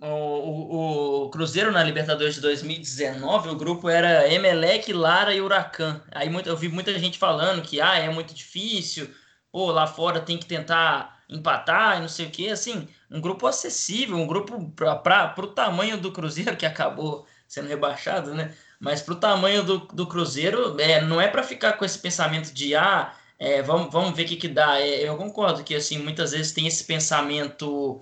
[0.00, 6.00] o, o, Cruzeiro na Libertadores de 2019, o grupo era Emelec, Lara e Huracan.
[6.12, 9.10] Aí muito, eu vi muita gente falando que ah, é muito difícil,
[9.50, 12.48] pô, lá fora tem que tentar empatar e não sei o que.
[12.48, 18.34] Assim, um grupo acessível, um grupo para o tamanho do Cruzeiro, que acabou sendo rebaixado,
[18.34, 18.54] né?
[18.78, 22.52] Mas para o tamanho do, do Cruzeiro, é, não é para ficar com esse pensamento
[22.52, 24.80] de ah, é, vamos, vamos ver o que, que dá.
[24.80, 28.00] É, eu concordo que assim muitas vezes tem esse pensamento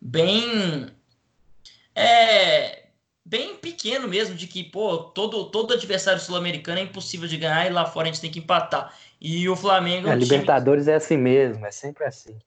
[0.00, 0.90] bem
[1.98, 2.88] é
[3.24, 7.70] bem pequeno mesmo, de que, pô, todo, todo adversário sul-americano é impossível de ganhar e
[7.70, 8.94] lá fora a gente tem que empatar.
[9.20, 10.08] E o Flamengo.
[10.08, 10.94] É, um Libertadores time...
[10.94, 12.38] é assim mesmo, é sempre assim.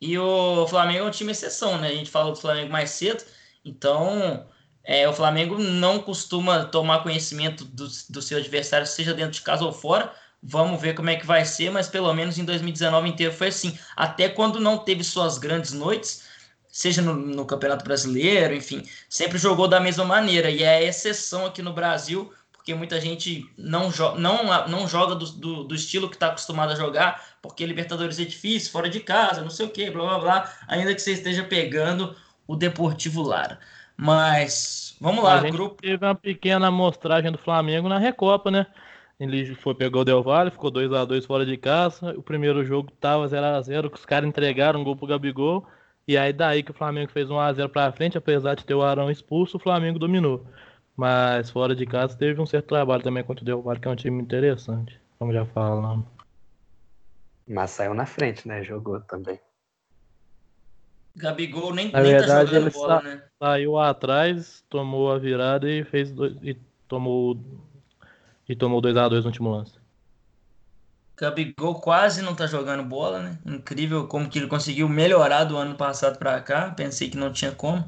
[0.00, 1.88] E o Flamengo é um time exceção, né?
[1.88, 3.22] A gente falou do Flamengo mais cedo,
[3.64, 4.46] então
[4.82, 9.64] é, o Flamengo não costuma tomar conhecimento do, do seu adversário, seja dentro de casa
[9.64, 10.12] ou fora.
[10.42, 13.78] Vamos ver como é que vai ser, mas pelo menos em 2019 inteiro foi assim.
[13.94, 16.29] Até quando não teve suas grandes noites,
[16.70, 20.50] seja no, no, Campeonato Brasileiro, enfim, sempre jogou da mesma maneira.
[20.50, 25.26] E é exceção aqui no Brasil, porque muita gente não, jo não, não joga do,
[25.26, 29.42] do, do estilo que está acostumado a jogar, porque Libertadores é difícil, fora de casa,
[29.42, 32.14] não sei o que, blá blá blá, ainda que você esteja pegando
[32.46, 33.58] o Deportivo Lara.
[33.96, 35.82] Mas vamos lá, a grupo.
[35.82, 38.66] Teve uma pequena amostragem do Flamengo na Recopa, né?
[39.20, 42.14] Ele foi, pegou o Del Valle, ficou 2 a 2 fora de casa.
[42.16, 45.66] O primeiro jogo tava 0 a 0 os caras entregaram um gol pro Gabigol.
[46.10, 49.12] E aí daí que o Flamengo fez 1x0 pra frente, apesar de ter o Arão
[49.12, 50.44] expulso, o Flamengo dominou.
[50.96, 53.90] Mas fora de casa teve um certo trabalho também contra o Del Valle, que é
[53.92, 56.04] um time interessante, como já falamos.
[57.46, 58.64] Mas saiu na frente, né?
[58.64, 59.38] Jogou também.
[61.14, 63.22] Gabigol nem, na nem verdade, tá ele bola, sa né?
[63.40, 66.54] Saiu atrás, tomou a virada e fez dois, e
[66.88, 67.38] tomou
[68.48, 69.79] e tomou 2 a 2 no último lance.
[71.20, 73.38] Gabigol quase não tá jogando bola, né?
[73.44, 76.70] Incrível como que ele conseguiu melhorar do ano passado para cá.
[76.70, 77.84] Pensei que não tinha como.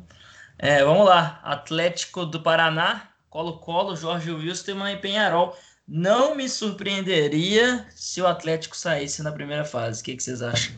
[0.59, 1.41] É, vamos lá.
[1.43, 5.57] Atlético do Paraná, Colo-Colo, Jorge Wilstermann e Penharol.
[5.89, 10.03] Não me surpreenderia se o Atlético saísse na primeira fase.
[10.03, 10.75] O que, que vocês acham?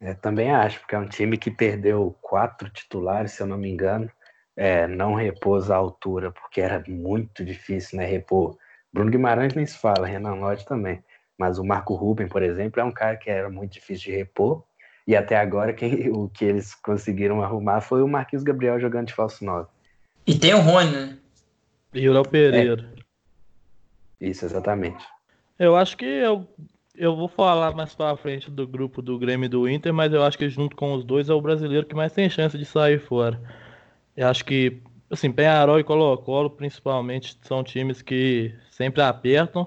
[0.00, 3.70] É, também acho, porque é um time que perdeu quatro titulares, se eu não me
[3.70, 4.10] engano.
[4.56, 8.06] É, não repôs a altura, porque era muito difícil, né?
[8.06, 8.56] Repor
[8.94, 11.02] Bruno Guimarães nem se fala, Renan Lodge também.
[11.36, 14.62] Mas o Marco Ruben, por exemplo, é um cara que era muito difícil de repor.
[15.04, 19.12] E até agora quem, o que eles conseguiram arrumar foi o Marquinhos Gabriel jogando de
[19.12, 19.68] falso 9.
[20.24, 21.18] E tem o Rony, né?
[21.92, 22.88] E o Léo Pereira.
[24.20, 24.28] É.
[24.28, 25.04] Isso, exatamente.
[25.58, 26.46] Eu acho que eu,
[26.94, 30.22] eu vou falar mais pra frente do grupo do Grêmio e do Inter, mas eu
[30.22, 33.00] acho que junto com os dois é o brasileiro que mais tem chance de sair
[33.00, 33.40] fora.
[34.16, 39.66] Eu acho que assim, Penharol e Colo-Colo, principalmente, são times que sempre apertam.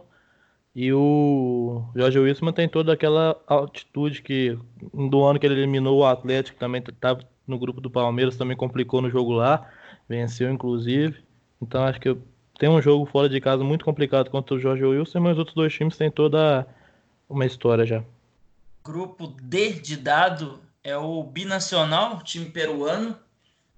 [0.75, 4.57] E o Jorge Wilson tem toda aquela altitude que
[4.93, 9.01] do ano que ele eliminou o Atlético, também estava no grupo do Palmeiras, também complicou
[9.01, 9.67] no jogo lá,
[10.07, 11.23] venceu inclusive.
[11.59, 12.15] Então acho que
[12.59, 15.55] tem um jogo fora de casa muito complicado contra o Jorge Wilson, mas os outros
[15.55, 16.67] dois times têm toda
[17.27, 18.03] uma história já.
[18.83, 23.17] Grupo D de dado é o binacional, time peruano.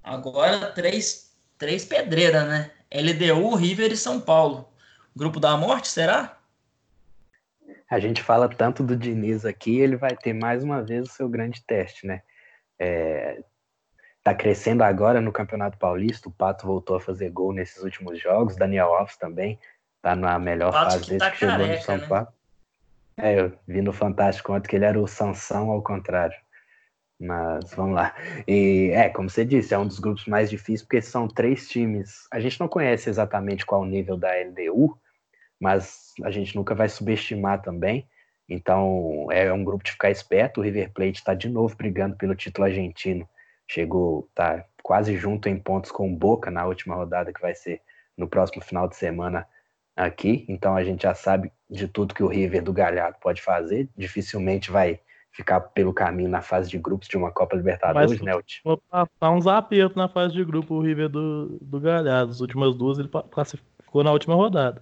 [0.03, 1.28] Agora três
[1.59, 2.71] três pedreiras, né?
[2.91, 4.67] LDU, River e São Paulo.
[5.15, 6.37] Grupo da morte, será?
[7.89, 11.27] A gente fala tanto do Diniz aqui, ele vai ter mais uma vez o seu
[11.27, 12.21] grande teste, né?
[12.79, 13.43] É,
[14.23, 18.55] tá crescendo agora no Campeonato Paulista, o Pato voltou a fazer gol nesses últimos jogos,
[18.55, 19.59] Daniel Alves também
[20.01, 22.07] tá na melhor fase desde tá que chegou careca, no São né?
[22.07, 22.27] Paulo.
[23.17, 26.37] É, eu vi no Fantástico ontem que ele era o Sansão ao contrário.
[27.19, 28.15] Mas vamos lá.
[28.47, 32.27] E é, como você disse, é um dos grupos mais difíceis, porque são três times.
[32.32, 34.97] A gente não conhece exatamente qual o nível da LDU,
[35.60, 38.08] mas a gente nunca vai subestimar também.
[38.47, 40.62] Então é um grupo de ficar esperto.
[40.62, 43.27] O River Plate está de novo brigando pelo título argentino.
[43.67, 47.82] Chegou, tá quase junto em pontos com o Boca na última rodada, que vai ser
[48.17, 49.45] no próximo final de semana
[49.95, 50.45] aqui.
[50.47, 53.89] Então a gente já sabe de tudo que o River do Galhardo pode fazer.
[53.95, 54.99] Dificilmente vai
[55.31, 58.33] ficar pelo caminho na fase de grupos de uma Copa Libertadores, né?
[58.63, 62.31] Vou passar uns apertos na fase de grupo o River do, do Galhardo.
[62.31, 64.79] As últimas duas ele classificou na última rodada.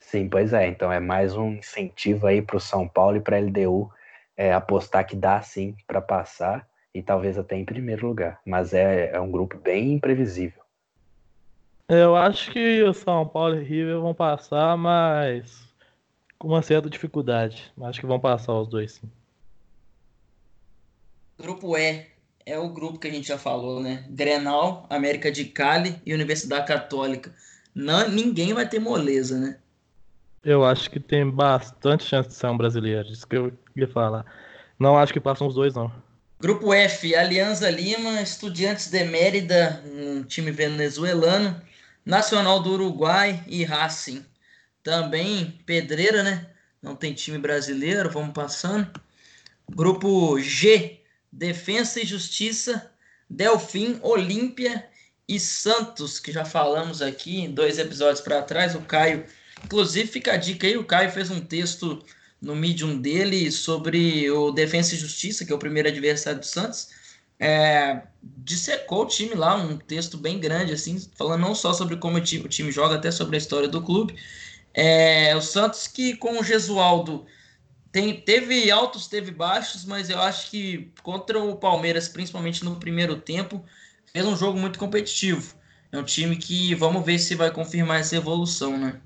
[0.00, 0.66] Sim, pois é.
[0.66, 3.90] Então é mais um incentivo aí para o São Paulo e para a LDU
[4.36, 8.40] é, apostar que dá sim para passar e talvez até em primeiro lugar.
[8.46, 10.62] Mas é, é um grupo bem imprevisível.
[11.88, 15.68] Eu acho que o São Paulo e River vão passar, mas
[16.38, 17.72] com uma certa dificuldade.
[17.82, 19.10] Acho que vão passar os dois sim.
[21.38, 22.06] Grupo E
[22.46, 24.04] é o grupo que a gente já falou, né?
[24.10, 27.34] Grenal, América de Cali e Universidade Católica.
[27.74, 29.58] Não, ninguém vai ter moleza, né?
[30.44, 33.08] Eu acho que tem bastante chance de ser um brasileiro.
[33.10, 34.24] Isso que eu ia falar.
[34.78, 35.90] Não acho que passam os dois, não.
[36.38, 41.58] Grupo F, Alianza Lima, Estudiantes de Mérida, um time venezuelano,
[42.04, 44.24] Nacional do Uruguai e Racing.
[44.82, 46.46] Também Pedreira, né?
[46.82, 49.00] Não tem time brasileiro, vamos passando.
[49.74, 51.00] Grupo G,
[51.34, 52.92] Defensa e Justiça,
[53.28, 54.88] Delfim, Olímpia
[55.28, 58.76] e Santos, que já falamos aqui dois episódios para trás.
[58.76, 59.24] O Caio,
[59.64, 62.04] inclusive, fica a dica aí: o Caio fez um texto
[62.40, 66.90] no Medium dele sobre o Defensa e Justiça, que é o primeiro adversário do Santos.
[67.40, 72.18] É, dissecou o time lá, um texto bem grande, assim, falando não só sobre como
[72.18, 74.14] o time, o time joga, até sobre a história do clube.
[74.72, 77.26] É, o Santos que com o Gesualdo
[77.94, 83.20] tem, teve altos, teve baixos, mas eu acho que contra o Palmeiras, principalmente no primeiro
[83.20, 83.64] tempo,
[84.12, 85.54] fez um jogo muito competitivo.
[85.92, 89.00] É um time que vamos ver se vai confirmar essa evolução, né?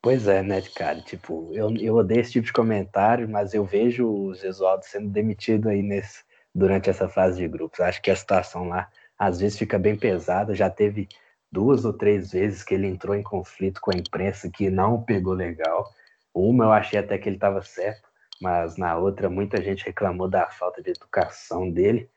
[0.00, 1.02] Pois é, né, cara?
[1.02, 5.68] Tipo, eu, eu odeio esse tipo de comentário, mas eu vejo o Gesualdo sendo demitido
[5.68, 6.24] aí nesse,
[6.54, 7.80] durante essa fase de grupos.
[7.80, 10.54] Acho que a situação lá às vezes fica bem pesada.
[10.54, 11.06] Já teve
[11.52, 15.34] duas ou três vezes que ele entrou em conflito com a imprensa que não pegou
[15.34, 15.92] legal.
[16.34, 18.08] Uma eu achei até que ele estava certo,
[18.40, 22.10] mas na outra muita gente reclamou da falta de educação dele.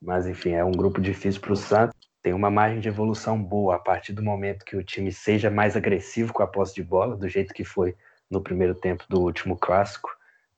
[0.00, 3.76] Mas enfim, é um grupo difícil para o Santos tem uma margem de evolução boa
[3.76, 7.16] a partir do momento que o time seja mais agressivo com a posse de bola,
[7.16, 7.94] do jeito que foi
[8.28, 10.10] no primeiro tempo do último clássico.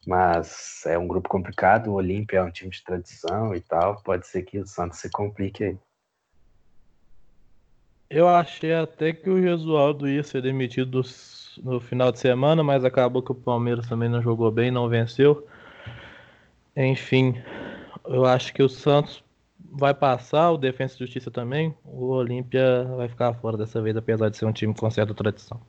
[0.06, 4.02] Mas é um grupo complicado, o Olímpia é um time de tradição e tal.
[4.02, 5.78] Pode ser que o Santos se complique aí.
[8.10, 11.02] Eu achei até que o Jesualdo ia ser demitido
[11.62, 15.46] no final de semana, mas acabou que o Palmeiras também não jogou bem, não venceu.
[16.74, 17.34] Enfim,
[18.06, 19.22] eu acho que o Santos
[19.70, 21.74] vai passar, o Defensa e Justiça também.
[21.84, 25.60] O Olímpia vai ficar fora dessa vez, apesar de ser um time com certa tradição.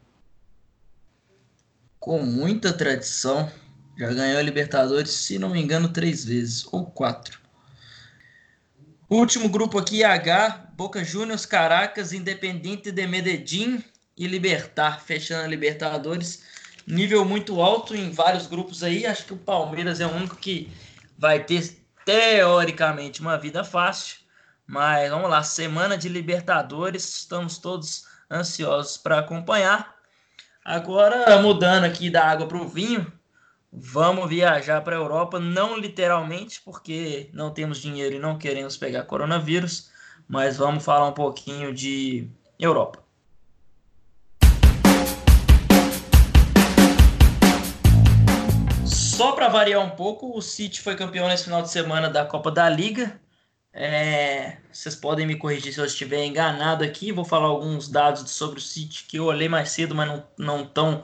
[2.00, 3.52] Com muita tradição.
[3.98, 7.38] Já ganhou a Libertadores, se não me engano, três vezes, ou quatro.
[9.10, 13.84] Último grupo aqui H, Boca Juniors, Caracas, Independente de Medellín
[14.16, 16.42] e Libertar, fechando a Libertadores.
[16.88, 19.06] Nível muito alto em vários grupos aí.
[19.06, 20.72] Acho que o Palmeiras é o único que
[21.18, 24.20] vai ter teoricamente uma vida fácil,
[24.66, 29.94] mas vamos lá, semana de Libertadores, estamos todos ansiosos para acompanhar.
[30.64, 33.12] Agora, mudando aqui da água para o vinho,
[33.70, 39.04] vamos viajar para a Europa, não literalmente, porque não temos dinheiro e não queremos pegar
[39.04, 39.99] coronavírus,
[40.30, 43.04] mas vamos falar um pouquinho de Europa.
[48.86, 52.52] Só para variar um pouco, o City foi campeão nesse final de semana da Copa
[52.52, 53.20] da Liga.
[53.74, 57.12] É, vocês podem me corrigir se eu estiver enganado aqui.
[57.12, 60.66] Vou falar alguns dados sobre o City que eu olhei mais cedo, mas não não
[60.66, 61.04] tão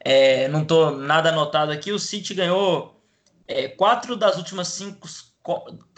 [0.00, 1.92] é, não tô nada anotado aqui.
[1.92, 3.00] O City ganhou
[3.46, 5.08] é, quatro das últimas cinco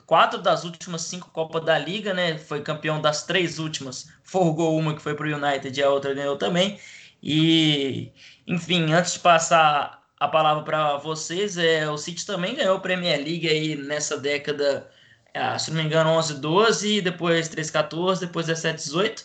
[0.09, 2.37] quatro das últimas cinco Copas da Liga, né?
[2.38, 4.09] Foi campeão das três últimas.
[4.25, 6.81] Forgou uma que foi para o United e a outra ganhou também.
[7.23, 8.11] E
[8.47, 11.57] enfim, antes de passar a palavra para vocês.
[11.57, 14.90] É, o City também ganhou a Premier League aí nessa década,
[15.33, 19.25] é, se não me engano, 11, 12, depois 13, 14, depois 17, 18.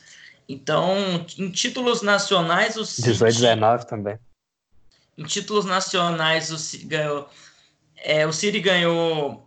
[0.50, 3.10] Então, em títulos nacionais, o City.
[3.10, 4.20] 18, 19 também.
[5.18, 7.30] Em títulos nacionais, o City ganhou.
[7.96, 9.43] É, o City ganhou.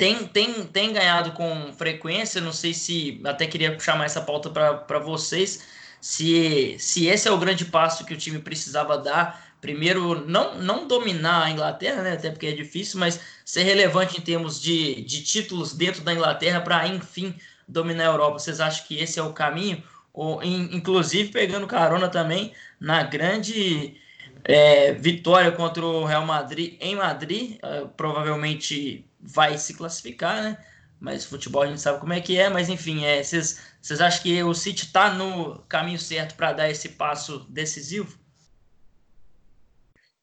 [0.00, 3.20] Tem, tem, tem ganhado com frequência, não sei se.
[3.22, 5.62] Até queria chamar essa pauta para vocês.
[6.00, 10.88] Se, se esse é o grande passo que o time precisava dar primeiro, não, não
[10.88, 15.22] dominar a Inglaterra, né, até porque é difícil, mas ser relevante em termos de, de
[15.22, 17.34] títulos dentro da Inglaterra para, enfim,
[17.68, 18.38] dominar a Europa.
[18.38, 19.82] Vocês acham que esse é o caminho?
[20.14, 24.00] Ou, in, inclusive, pegando carona também na grande
[24.44, 30.64] é, vitória contra o Real Madrid em Madrid, é, provavelmente vai se classificar, né?
[30.98, 34.22] Mas futebol a gente sabe como é que é, mas enfim, é, vocês, vocês acham
[34.22, 38.18] que o City está no caminho certo para dar esse passo decisivo?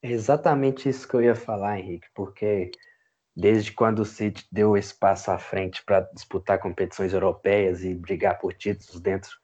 [0.04, 2.72] É exatamente isso que eu ia falar, Henrique, porque
[3.36, 8.54] desde quando o City deu espaço à frente para disputar competições europeias e brigar por
[8.54, 9.38] títulos dentro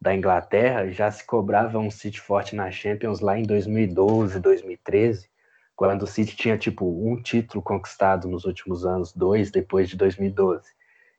[0.00, 5.30] da Inglaterra, já se cobrava um City forte na Champions lá em 2012, 2013,
[5.74, 10.70] quando o City tinha tipo um título conquistado nos últimos anos, dois depois de 2012.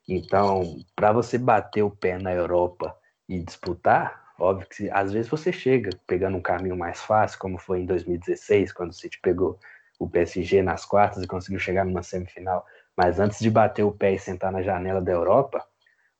[0.08, 2.96] Então, para você bater o pé na Europa
[3.28, 7.82] e disputar, óbvio que às vezes você chega pegando um caminho mais fácil, como foi
[7.82, 9.58] em 2016, quando o City pegou
[10.00, 12.66] o PSG nas quartas e conseguiu chegar numa semifinal.
[12.96, 15.66] Mas antes de bater o pé e sentar na janela da Europa,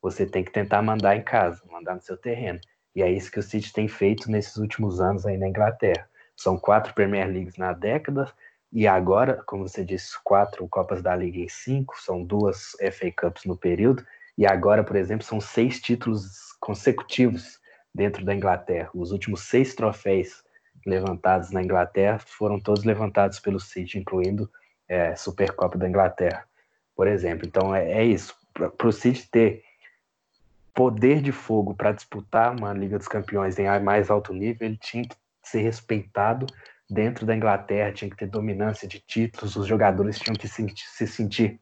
[0.00, 2.60] você tem que tentar mandar em casa, mandar no seu terreno.
[2.94, 6.08] E é isso que o City tem feito nesses últimos anos aí na Inglaterra.
[6.36, 8.32] São quatro Premier Leagues na década,
[8.72, 13.44] e agora, como você disse, quatro Copas da Liga em cinco, são duas FA Cups
[13.44, 14.04] no período,
[14.36, 17.60] e agora, por exemplo, são seis títulos consecutivos
[17.94, 18.90] dentro da Inglaterra.
[18.92, 20.42] Os últimos seis troféus
[20.84, 24.50] levantados na Inglaterra foram todos levantados pelo City, incluindo
[24.88, 26.44] é, Supercopa da Inglaterra,
[26.96, 27.46] por exemplo.
[27.46, 28.34] Então é, é isso.
[28.52, 29.64] Para o City ter
[30.74, 35.04] poder de fogo para disputar uma Liga dos Campeões em mais alto nível, ele tinha
[35.04, 35.16] que
[35.48, 36.46] ser respeitado
[36.88, 41.06] dentro da Inglaterra, tinha que ter dominância de títulos, os jogadores tinham que se, se
[41.06, 41.60] sentir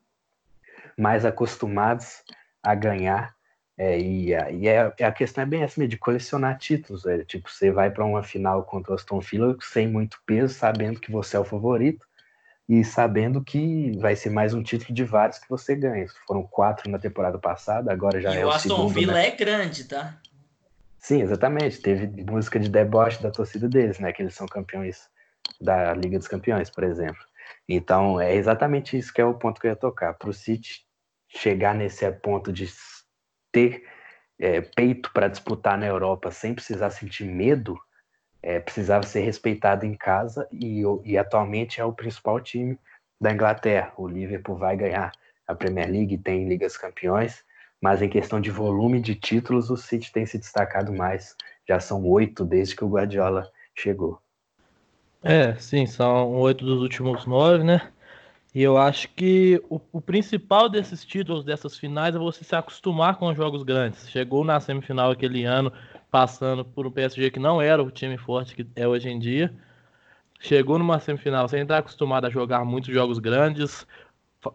[0.99, 2.23] mais acostumados
[2.63, 3.35] a ganhar.
[3.79, 7.07] É, e, a, e a, a, questão é bem essa de colecionar títulos.
[7.07, 11.01] É, tipo, você vai para uma final contra o Aston Villa sem muito peso, sabendo
[11.01, 12.07] que você é o favorito
[12.69, 16.07] e sabendo que vai ser mais um título de vários que você ganha.
[16.27, 19.29] Foram quatro na temporada passada, agora já e é o, o Aston segundo, Villa né?
[19.29, 20.17] é grande, tá?
[21.03, 21.83] Sim, exatamente.
[21.83, 24.13] Teve música de deboche da torcida deles, né?
[24.13, 25.11] Que eles são campeões
[25.61, 27.21] da Liga dos Campeões, por exemplo.
[27.69, 30.15] Então, é exatamente isso que é o ponto que eu ia tocar.
[30.15, 30.87] Para o City
[31.29, 32.69] chegar nesse ponto de
[33.51, 33.85] ter
[34.39, 37.77] é, peito para disputar na Europa sem precisar sentir medo,
[38.41, 42.79] é, precisava ser respeitado em casa e, e atualmente é o principal time
[43.21, 43.93] da Inglaterra.
[43.97, 45.11] O Liverpool vai ganhar
[45.49, 47.45] a Premier League, tem Ligas Campeões,
[47.83, 51.37] mas em questão de volume de títulos, o City tem se destacado mais.
[51.69, 54.21] Já são oito desde que o Guardiola chegou.
[55.21, 57.91] É, sim, são oito dos últimos nove, né?
[58.55, 63.17] E eu acho que o, o, principal desses títulos, dessas finais, é você se acostumar
[63.17, 64.09] com os jogos grandes.
[64.11, 65.73] Chegou na semifinal aquele ano,
[66.11, 69.53] passando por um PSG que não era o time forte que é hoje em dia.
[70.39, 73.87] Chegou numa semifinal sem estar acostumado a jogar muitos jogos grandes,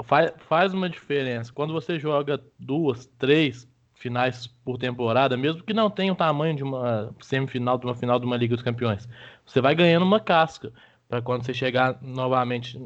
[0.04, 1.52] faz, faz uma diferença.
[1.54, 6.64] Quando você joga duas, três finais por temporada, mesmo que não tenha o tamanho de
[6.64, 9.08] uma semifinal, de uma final de uma Liga dos Campeões,
[9.46, 10.72] você vai ganhando uma casca
[11.10, 12.80] para quando você chegar novamente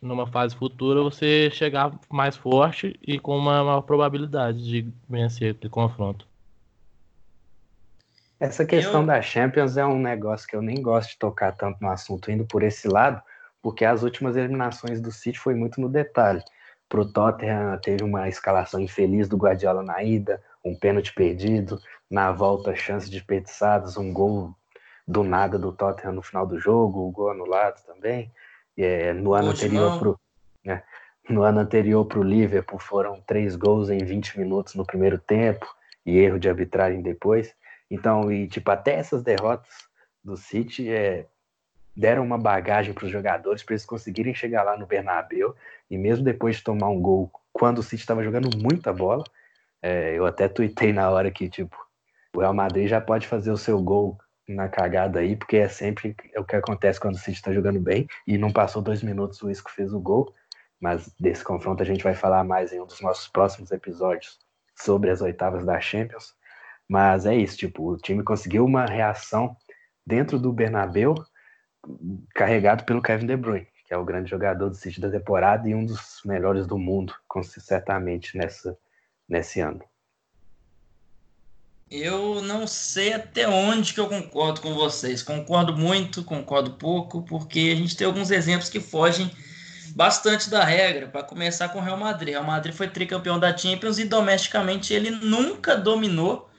[0.00, 5.70] numa fase futura, você chegar mais forte e com uma maior probabilidade de vencer aquele
[5.70, 6.26] confronto.
[8.38, 9.06] Essa questão eu...
[9.06, 12.44] da Champions é um negócio que eu nem gosto de tocar tanto no assunto, indo
[12.44, 13.22] por esse lado,
[13.64, 16.42] porque as últimas eliminações do City foi muito no detalhe.
[16.86, 22.30] Para o Tottenham teve uma escalação infeliz do Guardiola na ida, um pênalti perdido, na
[22.30, 24.54] volta chances desperdiçadas, um gol
[25.08, 28.30] do nada do Tottenham no final do jogo, o gol anulado também.
[28.76, 30.20] É, no ano anterior pro,
[30.62, 30.82] né,
[31.26, 35.66] no ano anterior para o Liverpool foram três gols em 20 minutos no primeiro tempo
[36.04, 37.54] e erro de arbitragem depois.
[37.90, 39.72] Então, e tipo até essas derrotas
[40.22, 41.26] do City é,
[41.96, 45.54] deram uma bagagem para os jogadores para eles conseguirem chegar lá no Bernabéu
[45.90, 49.24] e mesmo depois de tomar um gol quando o City estava jogando muita bola,
[49.80, 51.76] é, eu até tuitei na hora que tipo
[52.34, 56.16] o Real Madrid já pode fazer o seu gol na cagada aí, porque é sempre
[56.36, 59.50] o que acontece quando o City está jogando bem e não passou dois minutos o
[59.50, 60.34] Isco fez o gol,
[60.80, 64.38] mas desse confronto a gente vai falar mais em um dos nossos próximos episódios
[64.76, 66.34] sobre as oitavas da Champions.
[66.86, 69.56] Mas é isso, tipo, o time conseguiu uma reação
[70.06, 71.14] dentro do Bernabéu
[72.34, 75.74] carregado pelo Kevin De Bruyne, que é o grande jogador do City da temporada e
[75.74, 78.76] um dos melhores do mundo, certamente nessa,
[79.28, 79.82] nesse ano.
[81.90, 85.22] Eu não sei até onde que eu concordo com vocês.
[85.22, 89.30] Concordo muito, concordo pouco, porque a gente tem alguns exemplos que fogem
[89.94, 91.06] bastante da regra.
[91.06, 92.30] Para começar com o Real Madrid.
[92.30, 96.50] O Real Madrid foi tricampeão da Champions e domesticamente ele nunca dominou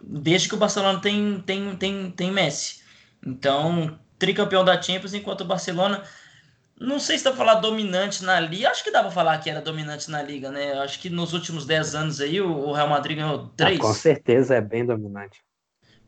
[0.00, 2.80] desde que o Barcelona tem, tem, tem, tem Messi.
[3.24, 6.02] Então, tricampeão da Champions, enquanto o Barcelona.
[6.80, 8.70] Não sei se dá pra falar dominante na liga.
[8.70, 10.74] Acho que dá pra falar que era dominante na liga, né?
[10.78, 13.78] Acho que nos últimos 10 anos aí o Real Madrid ganhou três.
[13.78, 15.40] Ah, com certeza é bem dominante.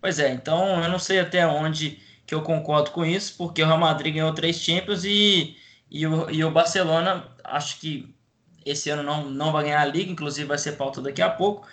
[0.01, 3.67] Pois é, então eu não sei até onde que eu concordo com isso, porque o
[3.67, 5.57] Real Madrid ganhou três Champions e,
[5.91, 8.15] e, o, e o Barcelona, acho que
[8.65, 11.67] esse ano não, não vai ganhar a liga, inclusive vai ser pauta daqui a pouco.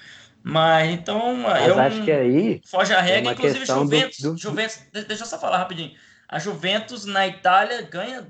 [0.44, 1.36] Mas então.
[1.36, 2.62] Mas eu acho que aí.
[2.66, 4.38] Foge a regra, é inclusive Juventus, do...
[4.38, 4.80] Juventus.
[4.94, 5.92] Deixa eu só falar rapidinho.
[6.28, 8.28] A Juventus na Itália ganha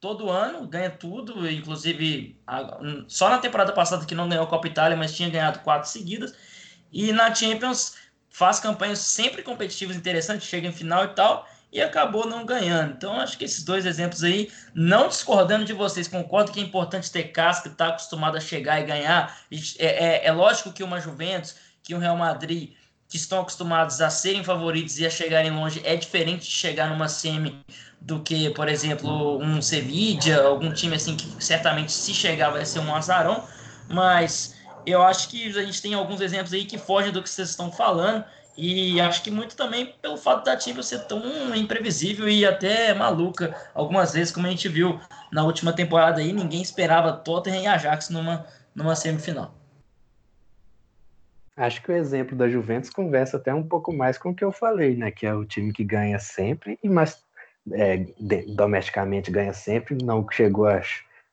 [0.00, 2.40] todo ano, ganha tudo, inclusive
[3.06, 6.34] só na temporada passada que não ganhou a Copa Itália, mas tinha ganhado quatro seguidas.
[6.92, 7.96] E na Champions
[8.30, 11.46] faz campanhas sempre competitivas, interessantes, chega em final e tal.
[11.72, 12.94] e acabou não ganhando.
[12.94, 17.12] Então, acho que esses dois exemplos aí, não discordando de vocês, concordo que é importante
[17.12, 19.38] ter casca, estar tá acostumado a chegar e ganhar.
[19.78, 22.74] É, é, é lógico que uma Juventus, que um Real Madrid,
[23.10, 27.08] que estão acostumados a serem favoritos e a chegarem longe, é diferente de chegar numa
[27.08, 27.60] semi
[28.00, 32.78] do que, por exemplo, um Sevilla, algum time assim que certamente se chegar vai ser
[32.78, 33.44] um azarão,
[33.88, 34.54] mas
[34.86, 37.70] eu acho que a gente tem alguns exemplos aí que fogem do que vocês estão
[37.72, 38.24] falando.
[38.56, 43.54] E acho que muito também pelo fato da Champions ser tão imprevisível e até maluca.
[43.74, 45.00] Algumas vezes, como a gente viu
[45.32, 49.59] na última temporada aí, ninguém esperava Tottenham e Ajax numa, numa semifinal.
[51.60, 54.50] Acho que o exemplo da Juventus conversa até um pouco mais com o que eu
[54.50, 55.10] falei, né?
[55.10, 57.22] Que é o time que ganha sempre, e mas
[57.70, 57.98] é,
[58.54, 60.80] domesticamente ganha sempre, não chegou a,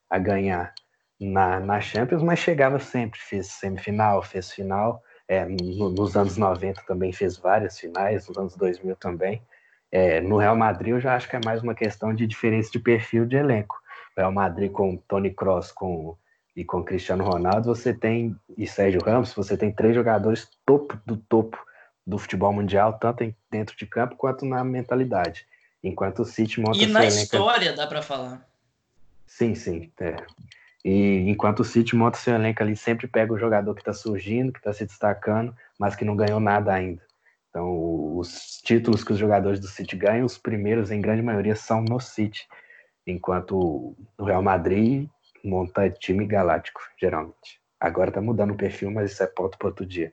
[0.09, 0.73] a ganhar
[1.17, 5.01] na, na Champions, mas chegava sempre, fez semifinal, fez final.
[5.29, 9.41] É, no, nos anos 90 também fez várias finais, nos anos 2000 também.
[9.89, 12.79] É, no Real Madrid eu já acho que é mais uma questão de diferença de
[12.79, 13.81] perfil de elenco.
[14.17, 16.17] O Real Madrid com Tony Kroos com,
[16.57, 21.15] e com Cristiano Ronaldo, você tem, e Sérgio Ramos, você tem três jogadores topo do
[21.15, 21.55] topo
[22.03, 25.45] do futebol mundial, tanto em, dentro de campo quanto na mentalidade.
[25.83, 28.43] Enquanto o City monta E na história, dá para falar.
[29.27, 29.91] Sim, sim.
[29.99, 30.15] É.
[30.83, 34.51] E enquanto o City monta seu elenco ali, sempre pega o jogador que está surgindo,
[34.51, 37.03] que está se destacando, mas que não ganhou nada ainda.
[37.51, 41.83] Então, os títulos que os jogadores do City ganham, os primeiros, em grande maioria, são
[41.83, 42.47] no City.
[43.05, 45.07] Enquanto o Real Madrid
[45.43, 47.61] monta time galáctico, geralmente.
[47.79, 50.11] Agora está mudando o perfil, mas isso é ponto para outro dia.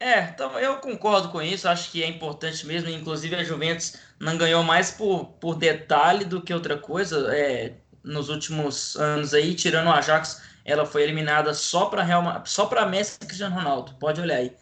[0.00, 2.90] É, então eu concordo com isso, acho que é importante mesmo.
[2.90, 7.34] Inclusive, a Juventus não ganhou mais por, por detalhe do que outra coisa.
[7.34, 12.66] É, nos últimos anos aí, tirando o Ajax, ela foi eliminada só para Real, só
[12.66, 13.94] para Messi e Cristiano Ronaldo.
[13.94, 14.52] Pode olhar aí.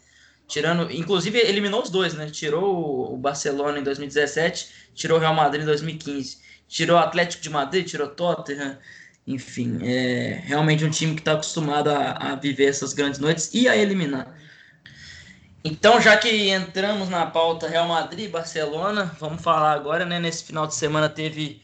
[0.47, 2.29] Tirando, inclusive eliminou os dois, né?
[2.29, 7.49] Tirou o Barcelona em 2017, tirou o Real Madrid em 2015, tirou o Atlético de
[7.49, 8.77] Madrid, tirou o Tottenham.
[9.25, 13.67] Enfim, é realmente um time que está acostumado a, a viver essas grandes noites e
[13.69, 14.35] a eliminar.
[15.63, 20.19] Então, já que entramos na pauta Real Madrid Barcelona, vamos falar agora, né?
[20.19, 21.63] Nesse final de semana teve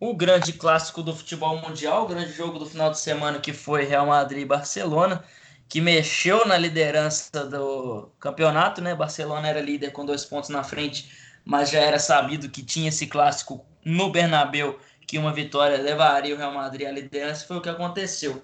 [0.00, 3.84] o grande clássico do futebol mundial, o grande jogo do final de semana que foi
[3.84, 5.22] Real Madrid Barcelona,
[5.68, 8.92] que mexeu na liderança do campeonato, né?
[8.94, 11.08] Barcelona era líder com dois pontos na frente,
[11.44, 16.38] mas já era sabido que tinha esse clássico no Bernabéu, que uma vitória levaria o
[16.38, 18.42] Real Madrid à liderança, foi o que aconteceu.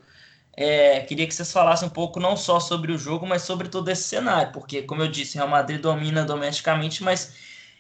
[0.57, 3.89] É, queria que vocês falassem um pouco não só sobre o jogo, mas sobre todo
[3.91, 7.35] esse cenário, porque, como eu disse, Real Madrid domina domesticamente, mas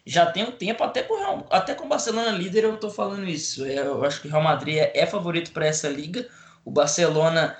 [0.05, 3.26] já tem um tempo, até com, Real, até com o Barcelona líder, eu estou falando
[3.26, 3.64] isso.
[3.64, 6.28] É, eu acho que o Real Madrid é, é favorito para essa liga.
[6.62, 7.57] O Barcelona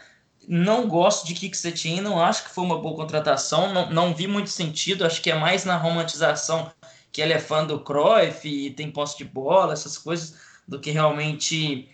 [0.47, 4.27] não gosto de Kik Setien, não acho que foi uma boa contratação, não, não vi
[4.27, 6.71] muito sentido, acho que é mais na romantização
[7.11, 10.37] que ele é fã do Cruyff e tem posse de bola, essas coisas,
[10.67, 11.89] do que realmente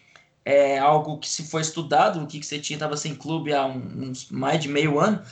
[0.44, 2.22] é algo que se foi estudado.
[2.22, 5.22] O Kik Setien estava sem clube há uns mais de meio ano.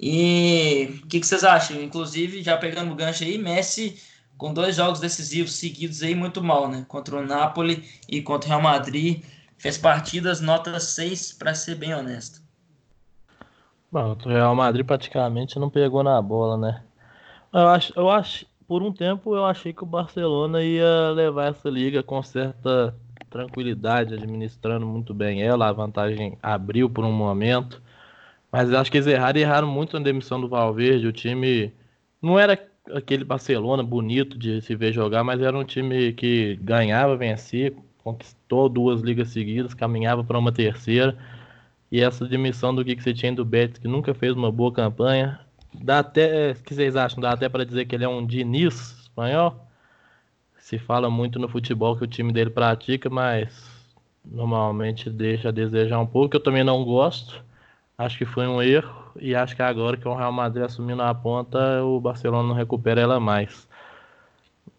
[0.00, 1.82] E o que, que vocês acham?
[1.82, 4.00] Inclusive, já pegando o gancho aí, Messi
[4.38, 6.86] com dois jogos decisivos seguidos aí muito mal, né?
[6.88, 9.24] Contra o Napoli e contra o Real Madrid.
[9.58, 12.40] Fez partidas nota 6, para ser bem honesto.
[13.90, 16.82] Bom, o Real Madrid praticamente não pegou na bola, né?
[17.52, 21.70] Eu acho, eu acho, por um tempo eu achei que o Barcelona ia levar essa
[21.70, 22.94] liga com certa
[23.30, 27.82] tranquilidade, administrando muito bem ela, a vantagem abriu por um momento.
[28.52, 31.06] Mas acho que eles erraram e erraram muito na demissão do Valverde.
[31.06, 31.72] O time
[32.22, 32.58] não era
[32.94, 38.68] aquele Barcelona bonito de se ver jogar, mas era um time que ganhava, vencia, conquistou
[38.68, 41.16] duas ligas seguidas, caminhava para uma terceira.
[41.90, 45.40] E essa demissão do que você tinha do Betis, que nunca fez uma boa campanha,
[45.74, 47.20] dá até, o que vocês acham?
[47.20, 49.66] Dá até para dizer que ele é um Diniz espanhol?
[50.58, 53.68] Se fala muito no futebol que o time dele pratica, mas
[54.24, 56.36] normalmente deixa a desejar um pouco.
[56.36, 57.42] Eu também não gosto.
[57.96, 61.14] Acho que foi um erro e acho que agora que o Real Madrid assumindo a
[61.14, 63.68] ponta, o Barcelona não recupera ela mais.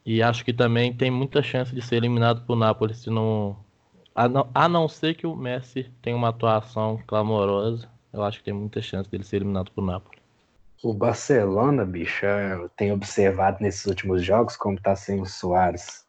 [0.05, 3.57] E acho que também tem muita chance de ser eliminado por Napoli se não
[4.15, 8.43] a não, a não ser que o Messi tenha uma atuação clamorosa, eu acho que
[8.43, 10.18] tem muita chance dele ser eliminado por Napoli.
[10.81, 16.05] O Barcelona, bicho, eu tenho observado nesses últimos jogos como tá sem o Soares.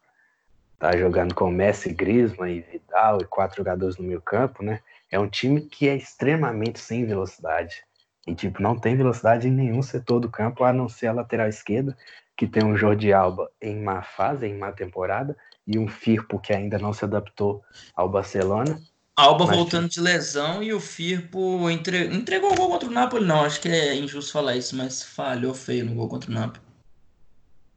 [0.79, 4.81] Tá jogando com Messi, Griezmann e Vidal e quatro jogadores no meio campo, né?
[5.11, 7.83] é um time que é extremamente sem velocidade.
[8.25, 11.49] E, tipo, não tem velocidade em nenhum setor do campo, a não ser a lateral
[11.49, 11.97] esquerda,
[12.37, 15.35] que tem um Jordi Alba em má fase, em má temporada,
[15.67, 17.61] e um Firpo que ainda não se adaptou
[17.93, 18.79] ao Barcelona.
[19.17, 22.05] Alba Mas, voltando de lesão e o Firpo entre...
[22.05, 25.53] entregou o gol contra o Napoli, não, acho que é injusto falar isso, mas falhou
[25.53, 26.63] feio no gol contra o Napoli.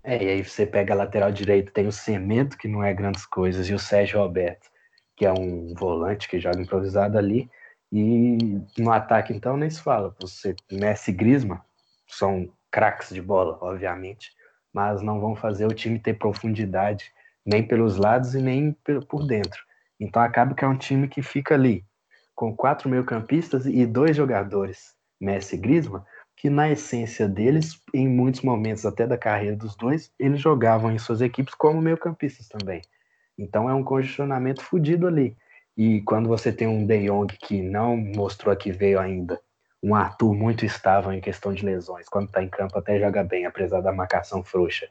[0.03, 3.24] É, e aí você pega a lateral direito, tem o Semedo, que não é grandes
[3.24, 4.70] coisas, e o Sérgio Roberto,
[5.16, 7.51] que é um volante que joga improvisado ali.
[7.91, 8.37] E
[8.76, 10.14] no ataque, então, nem se fala.
[10.20, 11.61] Você, Messi e Griezmann
[12.07, 14.32] são craques de bola, obviamente,
[14.72, 17.12] mas não vão fazer o time ter profundidade
[17.47, 18.72] nem pelos lados e nem
[19.09, 19.62] por dentro.
[19.99, 21.84] Então acaba que é um time que fica ali
[22.34, 26.03] com quatro meio-campistas e dois jogadores, Messi e Griezmann,
[26.36, 30.99] que na essência deles, em muitos momentos até da carreira dos dois, eles jogavam em
[30.99, 32.82] suas equipes como meio-campistas também.
[33.38, 35.36] Então é um congestionamento fodido ali.
[35.76, 39.40] E quando você tem um De Jong que não mostrou que veio ainda,
[39.82, 43.45] um Arthur muito estável em questão de lesões, quando está em campo até joga bem,
[43.45, 44.88] apesar da marcação frouxa.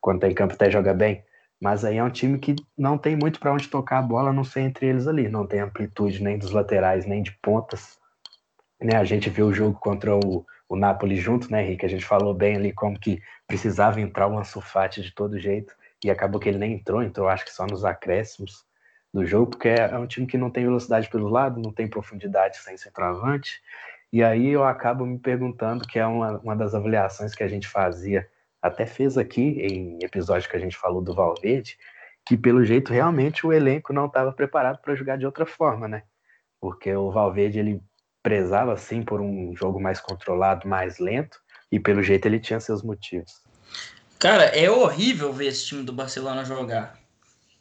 [0.00, 1.24] Quando está em campo até joga bem,
[1.60, 4.44] mas aí é um time que não tem muito para onde tocar a bola, não
[4.44, 5.28] sei entre eles ali.
[5.28, 7.98] Não tem amplitude nem dos laterais, nem de pontas.
[8.80, 11.84] Né, a gente viu o jogo contra o, o Napoli junto, né, Henrique?
[11.84, 15.74] A gente falou bem ali como que precisava entrar o Ansu Fati de todo jeito.
[16.04, 18.64] E acabou que ele nem entrou, então acho que só nos acréscimos
[19.12, 22.58] do jogo, porque é um time que não tem velocidade pelo lado, não tem profundidade
[22.58, 23.60] sem centroavante.
[24.12, 27.66] E aí eu acabo me perguntando, que é uma, uma das avaliações que a gente
[27.66, 28.28] fazia
[28.68, 31.76] até fez aqui em episódio que a gente falou do Valverde,
[32.24, 36.02] que pelo jeito realmente o elenco não estava preparado para jogar de outra forma, né?
[36.60, 37.80] Porque o Valverde ele
[38.22, 41.38] prezava assim por um jogo mais controlado, mais lento,
[41.70, 43.42] e pelo jeito ele tinha seus motivos.
[44.18, 46.98] Cara, é horrível ver esse time do Barcelona jogar.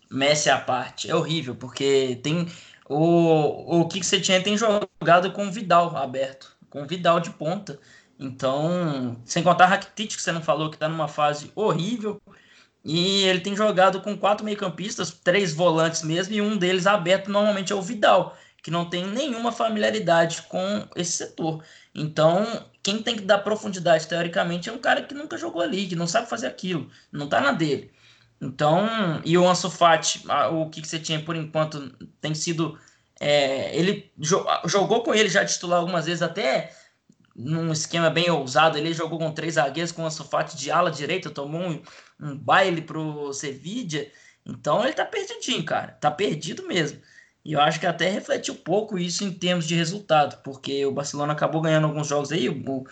[0.10, 2.48] Messi à parte, é horrível, porque tem
[2.90, 7.30] o o que você tinha tem jogado com o Vidal aberto, com o Vidal de
[7.30, 7.80] ponta.
[8.20, 12.22] Então, sem contar Rakitic, que você não falou, que está numa fase horrível.
[12.84, 17.74] E ele tem jogado com quatro meio-campistas, três volantes mesmo, e um deles aberto normalmente
[17.74, 21.64] é o Vidal, que não tem nenhuma familiaridade com esse setor.
[21.94, 25.96] Então, quem tem que dar profundidade, teoricamente, é um cara que nunca jogou ali, que
[25.96, 27.92] não sabe fazer aquilo, não está na dele.
[28.40, 28.88] Então,
[29.26, 31.92] e o Ansu Fati, o que, você tinha por enquanto
[32.22, 32.80] tem sido.
[33.20, 34.12] É, ele
[34.64, 36.72] jogou com ele já titular algumas vezes, até
[37.38, 38.78] num esquema bem ousado.
[38.78, 41.82] Ele jogou com três zagueiros com o Sofate de ala direita, tomou um,
[42.20, 44.06] um baile pro Sevilla.
[44.46, 45.98] Então ele tá perdidinho, cara.
[46.02, 47.00] Tá perdido mesmo.
[47.46, 51.32] E eu acho que até refletiu pouco isso em termos de resultado, porque o Barcelona
[51.34, 52.86] acabou ganhando alguns jogos aí, o,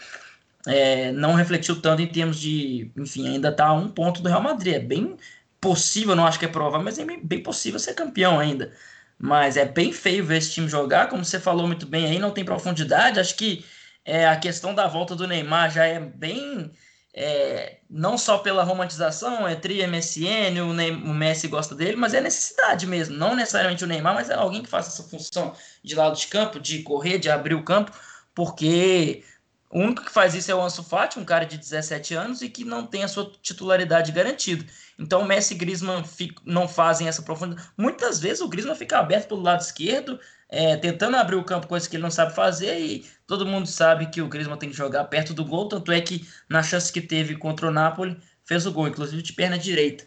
[0.65, 2.91] é, não refletiu tanto em termos de.
[2.97, 4.75] Enfim, ainda tá a um ponto do Real Madrid.
[4.75, 5.17] É bem
[5.59, 8.71] possível, não acho que é provável, mas é bem, bem possível ser campeão ainda.
[9.17, 12.31] Mas é bem feio ver esse time jogar, como você falou muito bem aí, não
[12.31, 13.19] tem profundidade.
[13.19, 13.65] Acho que
[14.05, 16.71] é, a questão da volta do Neymar já é bem.
[17.17, 22.21] É, não só pela romantização, é tri MSN, o, o Messi gosta dele, mas é
[22.21, 23.15] necessidade mesmo.
[23.15, 26.59] Não necessariamente o Neymar, mas é alguém que faça essa função de lado de campo,
[26.59, 27.91] de correr, de abrir o campo,
[28.33, 29.23] porque
[29.71, 32.49] o único que faz isso é o Ansu Fati, um cara de 17 anos e
[32.49, 34.65] que não tem a sua titularidade garantida.
[34.99, 36.03] Então o Messi e Griezmann
[36.45, 37.67] não fazem essa profundidade.
[37.77, 40.19] Muitas vezes o Griezmann fica aberto pelo lado esquerdo,
[40.49, 44.07] é, tentando abrir o campo, coisa que ele não sabe fazer, e todo mundo sabe
[44.07, 47.01] que o Griezmann tem que jogar perto do gol, tanto é que na chance que
[47.01, 50.05] teve contra o Napoli, fez o gol, inclusive de perna direita.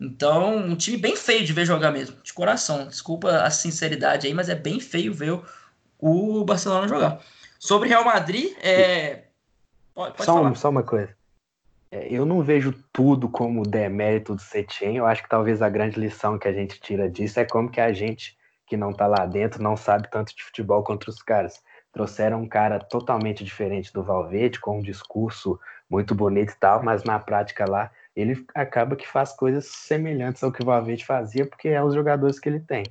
[0.00, 2.88] Então, um time bem feio de ver jogar mesmo, de coração.
[2.88, 5.38] Desculpa a sinceridade aí, mas é bem feio ver
[5.98, 7.20] o, Barcelona jogar.
[7.58, 9.24] Sobre Real Madrid, é...
[9.92, 11.14] pode, pode só, só, uma coisa.
[11.90, 14.96] É, eu não vejo tudo como demérito do Setien.
[14.96, 17.80] Eu acho que talvez a grande lição que a gente tira disso é como que
[17.80, 18.38] a gente
[18.70, 21.60] que não tá lá dentro não sabe tanto de futebol contra os caras.
[21.92, 25.58] Trouxeram um cara totalmente diferente do Valverde, com um discurso
[25.90, 30.52] muito bonito e tal, mas na prática lá ele acaba que faz coisas semelhantes ao
[30.52, 32.84] que o Valverde fazia, porque é os jogadores que ele tem.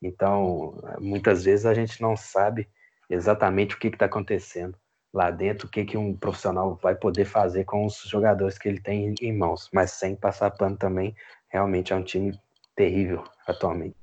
[0.00, 2.66] Então, muitas vezes a gente não sabe
[3.10, 4.78] exatamente o que está acontecendo
[5.12, 8.80] lá dentro, o que, que um profissional vai poder fazer com os jogadores que ele
[8.80, 11.14] tem em mãos, mas sem passar pano também,
[11.48, 12.38] realmente é um time
[12.74, 13.97] terrível atualmente.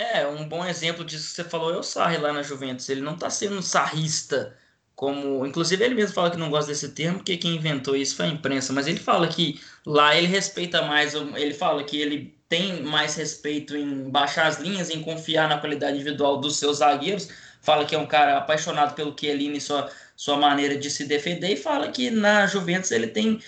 [0.00, 2.88] É, um bom exemplo disso que você falou é o Sarri lá na Juventus.
[2.88, 4.56] Ele não está sendo sarrista,
[4.96, 5.44] como.
[5.44, 8.28] Inclusive, ele mesmo fala que não gosta desse termo, porque quem inventou isso foi a
[8.28, 8.72] imprensa.
[8.72, 11.12] Mas ele fala que lá ele respeita mais.
[11.12, 15.96] Ele fala que ele tem mais respeito em baixar as linhas, em confiar na qualidade
[15.96, 17.28] individual dos seus zagueiros.
[17.60, 21.52] Fala que é um cara apaixonado pelo ele e sua, sua maneira de se defender.
[21.52, 23.38] E fala que na Juventus ele tem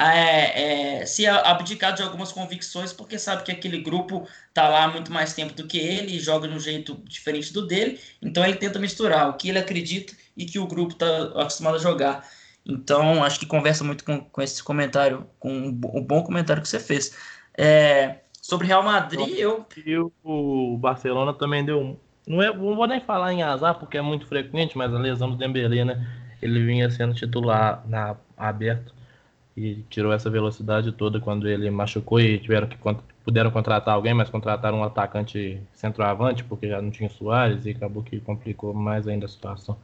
[0.00, 5.12] é, é, se abdicar de algumas convicções, porque sabe que aquele grupo tá lá muito
[5.12, 8.56] mais tempo do que ele e joga de um jeito diferente do dele, então ele
[8.56, 12.24] tenta misturar o que ele acredita e que o grupo está acostumado a jogar.
[12.64, 16.78] Então, acho que conversa muito com, com esse comentário, com o bom comentário que você
[16.78, 17.16] fez.
[17.56, 19.66] É, sobre Real Madrid, eu.
[19.84, 21.98] E o Barcelona também deu.
[22.26, 25.30] Não, é, não vou nem falar em azar, porque é muito frequente, mas a lesão
[25.30, 26.06] do Dembélé, né?
[26.40, 28.97] Ele vinha sendo titular na aberto
[29.58, 32.78] e tirou essa velocidade toda quando ele machucou e tiveram que
[33.24, 38.02] puderam contratar alguém, mas contrataram um atacante centroavante porque já não tinha Soares e acabou
[38.02, 39.76] que complicou mais ainda a situação.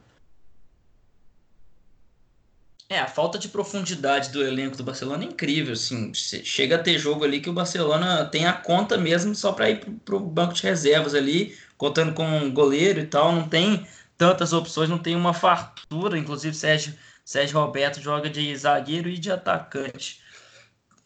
[2.89, 6.99] É, a falta de profundidade do elenco do Barcelona é incrível, assim, chega a ter
[6.99, 10.53] jogo ali que o Barcelona tem a conta mesmo só para ir para o banco
[10.53, 15.17] de reservas ali, contando com um goleiro e tal, não tem tantas opções, não tem
[15.17, 16.95] uma fartura, inclusive Sérgio,
[17.25, 20.21] Sérgio Roberto joga de zagueiro e de atacante.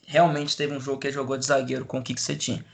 [0.07, 2.65] Realmente teve um jogo que ele jogou de zagueiro com o que, você tinha.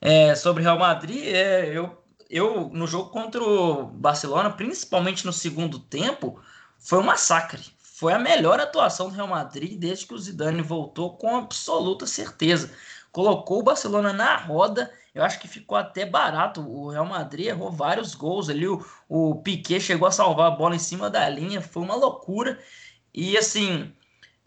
[0.00, 5.78] É, sobre Real Madrid, é, eu, eu no jogo contra o Barcelona, principalmente no segundo
[5.78, 6.40] tempo,
[6.78, 7.62] foi um massacre
[8.02, 12.68] foi a melhor atuação do Real Madrid desde que o Zidane voltou, com absoluta certeza.
[13.12, 16.68] Colocou o Barcelona na roda, eu acho que ficou até barato.
[16.68, 20.74] O Real Madrid errou vários gols ali, o, o Piquet chegou a salvar a bola
[20.74, 22.58] em cima da linha, foi uma loucura.
[23.14, 23.92] E assim,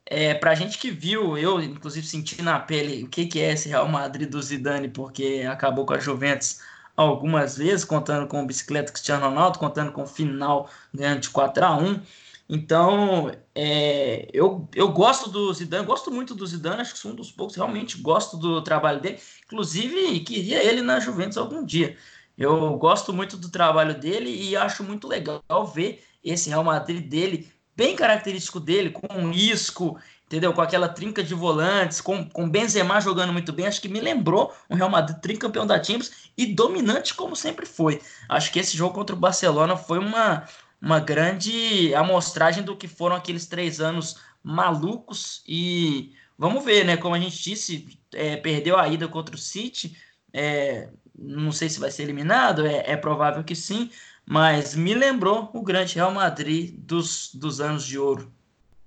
[0.06, 3.70] é, pra gente que viu, eu inclusive senti na pele o que, que é esse
[3.70, 6.60] Real Madrid do Zidane, porque acabou com a Juventus
[6.96, 11.66] algumas vezes, contando com o bicicleta Cristiano Ronaldo, contando com o final ganhando de 4
[11.66, 12.02] a 1
[12.48, 17.16] então, é, eu, eu gosto do Zidane, gosto muito do Zidane, acho que sou um
[17.16, 19.20] dos poucos, realmente gosto do trabalho dele.
[19.46, 21.98] Inclusive, queria ele na Juventus algum dia.
[22.38, 25.42] Eu gosto muito do trabalho dele e acho muito legal
[25.74, 30.54] ver esse Real Madrid dele, bem característico dele, com o Isco, entendeu?
[30.54, 33.68] Com aquela trinca de volantes, com, com Benzema jogando muito bem.
[33.68, 38.02] Acho que me lembrou um Real Madrid tricampeão da Champions e dominante como sempre foi.
[38.30, 40.48] Acho que esse jogo contra o Barcelona foi uma,
[40.82, 46.98] uma grande amostragem do que foram aqueles três anos malucos e vamos ver, né?
[46.98, 49.98] Como a gente disse, é, perdeu a ida contra o City,
[50.34, 53.90] é, não sei se vai ser eliminado, é, é, provável que sim,
[54.26, 58.32] mas me lembrou o grande Real Madrid dos, dos anos de ouro.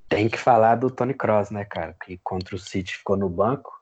[0.09, 1.95] Tem que falar do Tony Kroos, né, cara?
[2.05, 3.73] Que contra o City ficou no banco,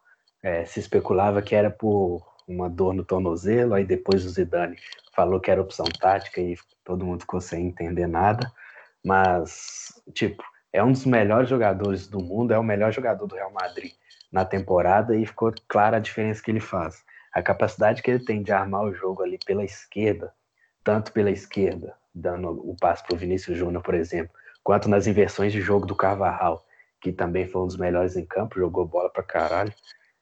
[0.43, 4.77] é, se especulava que era por uma dor no tornozelo, aí depois o Zidane
[5.15, 8.53] falou que era opção tática e todo mundo ficou sem entender nada,
[9.05, 10.43] mas, tipo,
[10.73, 13.93] é um dos melhores jogadores do mundo, é o melhor jogador do Real Madrid
[14.31, 17.05] na temporada e ficou clara a diferença que ele faz.
[17.33, 20.33] A capacidade que ele tem de armar o jogo ali pela esquerda,
[20.87, 24.33] tanto pela esquerda, dando o passe para o Vinícius Júnior, por exemplo,
[24.63, 26.65] quanto nas inversões de jogo do Carvajal,
[27.01, 29.75] que também foi um dos melhores em campo, jogou bola para caralho.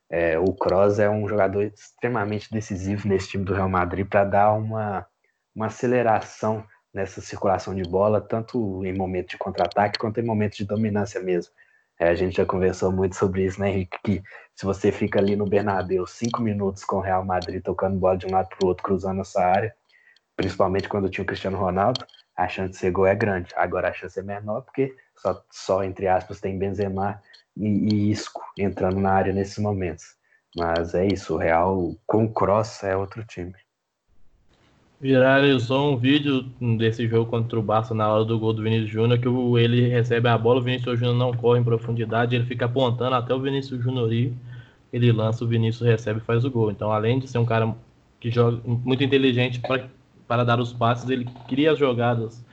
[0.09, 4.53] É, o Kroos é um jogador extremamente decisivo nesse time do Real Madrid para dar
[4.53, 5.07] uma,
[5.55, 10.65] uma aceleração nessa circulação de bola, tanto em momento de contra-ataque quanto em momento de
[10.65, 11.53] dominância mesmo.
[12.01, 13.99] É, a gente já conversou muito sobre isso, né, Henrique?
[14.03, 14.23] Que
[14.55, 18.27] se você fica ali no Bernabéu cinco minutos com o Real Madrid tocando bola de
[18.27, 19.75] um lado para o outro, cruzando essa área,
[20.37, 22.05] principalmente quando tinha o Cristiano Ronaldo,
[22.37, 23.51] a chance de ser gol é grande.
[23.57, 27.21] Agora a chance é menor porque só, só entre aspas, tem Benzema
[27.57, 30.17] e, e Isco entrando na área nesses momentos.
[30.57, 33.55] Mas é isso, o Real com Cross é outro time.
[35.01, 36.43] Viralizou um vídeo
[36.79, 39.29] desse jogo contra o Barça na hora do gol do Vinícius Júnior, que
[39.59, 43.35] ele recebe a bola, o Vinícius Júnior não corre em profundidade, ele fica apontando até
[43.35, 44.33] o Vinícius Júnior ir,
[44.93, 46.71] ele lança, o Vinícius recebe e faz o gol.
[46.71, 47.75] Então, além de ser um cara
[48.21, 49.91] que joga muito inteligente para,
[50.27, 52.45] para dar os passes, ele cria as jogadas,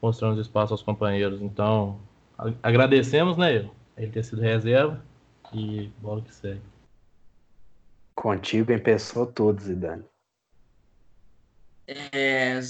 [0.00, 1.40] mostrando os espaços aos companheiros.
[1.42, 2.00] Então,
[2.62, 5.02] agradecemos, né, ele ter sido reserva
[5.52, 6.62] e bola que segue.
[8.14, 10.04] Contigo pensou todos, Zidane.
[11.86, 12.60] É,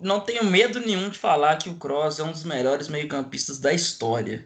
[0.00, 3.72] não tenho medo nenhum de falar que o Kroos é um dos melhores meio-campistas da
[3.72, 4.44] história.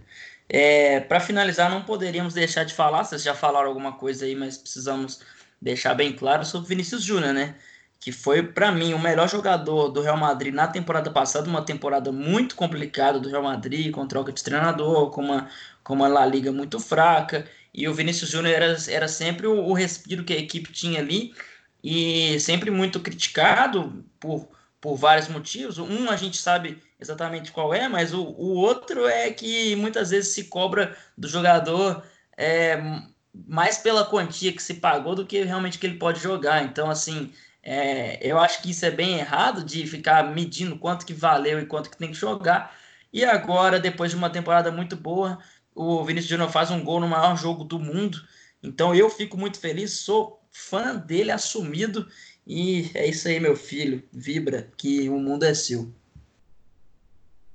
[0.49, 4.59] É, Para finalizar, não poderíamos deixar de falar, vocês já falaram alguma coisa aí, mas
[4.59, 5.21] precisamos
[5.61, 7.57] deixar bem claro sobre Vinícius Júnior, né?
[8.07, 12.13] Que foi, para mim, o melhor jogador do Real Madrid na temporada passada, uma temporada
[12.13, 15.51] muito complicada do Real Madrid, com troca de treinador, com uma,
[15.83, 17.45] com uma La Liga muito fraca,
[17.75, 21.35] e o Vinícius Júnior era, era sempre o, o respiro que a equipe tinha ali,
[21.83, 24.49] e sempre muito criticado por,
[24.81, 25.79] por vários motivos.
[25.79, 30.33] Um a gente sabe exatamente qual é, mas o, o outro é que muitas vezes
[30.33, 32.05] se cobra do jogador
[32.37, 32.81] é,
[33.49, 36.63] mais pela quantia que se pagou do que realmente que ele pode jogar.
[36.63, 37.33] Então, assim,
[37.69, 41.67] é, eu acho que isso é bem errado de ficar medindo quanto que valeu e
[41.67, 42.73] quanto que tem que jogar.
[43.13, 45.41] E agora, depois de uma temporada muito boa,
[45.75, 48.19] o Vinícius Júnior faz um gol no maior jogo do mundo.
[48.63, 52.07] Então eu fico muito feliz, sou fã dele assumido
[52.47, 54.01] e é isso aí, meu filho.
[54.13, 55.93] Vibra que o mundo é seu.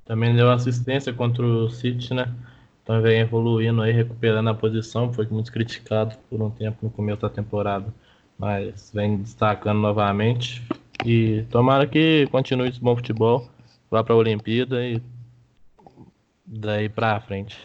[0.03, 2.35] Também deu assistência contra o City, né?
[2.83, 5.13] Então vem evoluindo aí, recuperando a posição.
[5.13, 7.93] Foi muito criticado por um tempo no começo da temporada,
[8.41, 10.67] mas vem destacando novamente.
[11.05, 13.47] E tomara que continue esse bom futebol,
[13.89, 14.99] vá para a Olimpíada e
[16.43, 17.55] daí para frente.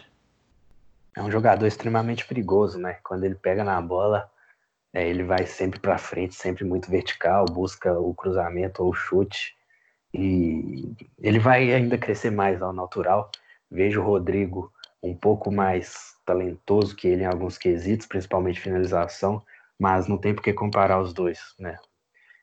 [1.15, 2.97] é um jogador extremamente perigoso, né?
[3.03, 4.29] Quando ele pega na bola,
[4.93, 9.55] é, ele vai sempre para frente, sempre muito vertical, busca o cruzamento ou o chute.
[10.13, 13.31] E ele vai ainda crescer mais ao natural.
[13.69, 14.71] Vejo o Rodrigo
[15.01, 19.41] um pouco mais talentoso que ele em alguns quesitos, principalmente finalização,
[19.79, 21.77] mas não tem por que comparar os dois, né?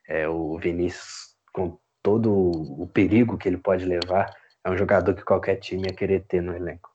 [0.07, 4.31] É, o Vinícius, com todo o perigo que ele pode levar,
[4.63, 6.89] é um jogador que qualquer time ia querer ter no elenco.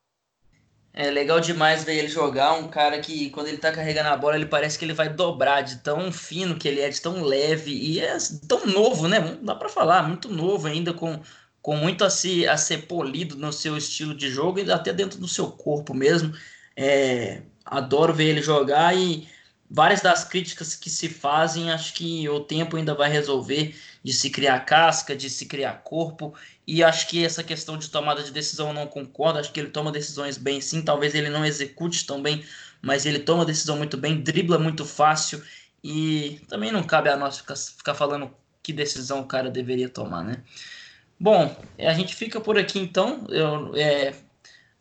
[0.92, 4.34] É legal demais ver ele jogar, um cara que quando ele tá carregando a bola,
[4.34, 7.70] ele parece que ele vai dobrar de tão fino que ele é, de tão leve
[7.70, 8.16] e é
[8.48, 9.20] tão novo, né?
[9.20, 11.20] Não dá para falar, muito novo ainda com
[11.62, 15.18] com muito a, se, a ser polido no seu estilo de jogo e até dentro
[15.18, 16.32] do seu corpo mesmo.
[16.76, 19.28] É, adoro ver ele jogar e
[19.70, 24.28] várias das críticas que se fazem, acho que o tempo ainda vai resolver de se
[24.28, 26.34] criar casca, de se criar corpo.
[26.66, 29.38] E acho que essa questão de tomada de decisão eu não concordo.
[29.38, 30.82] Acho que ele toma decisões bem sim.
[30.82, 32.44] Talvez ele não execute tão bem,
[32.82, 35.42] mas ele toma decisão muito bem, dribla muito fácil.
[35.82, 40.24] E também não cabe a nós ficar, ficar falando que decisão o cara deveria tomar,
[40.24, 40.42] né?
[41.18, 43.26] Bom, a gente fica por aqui então.
[43.28, 44.14] Eu, é,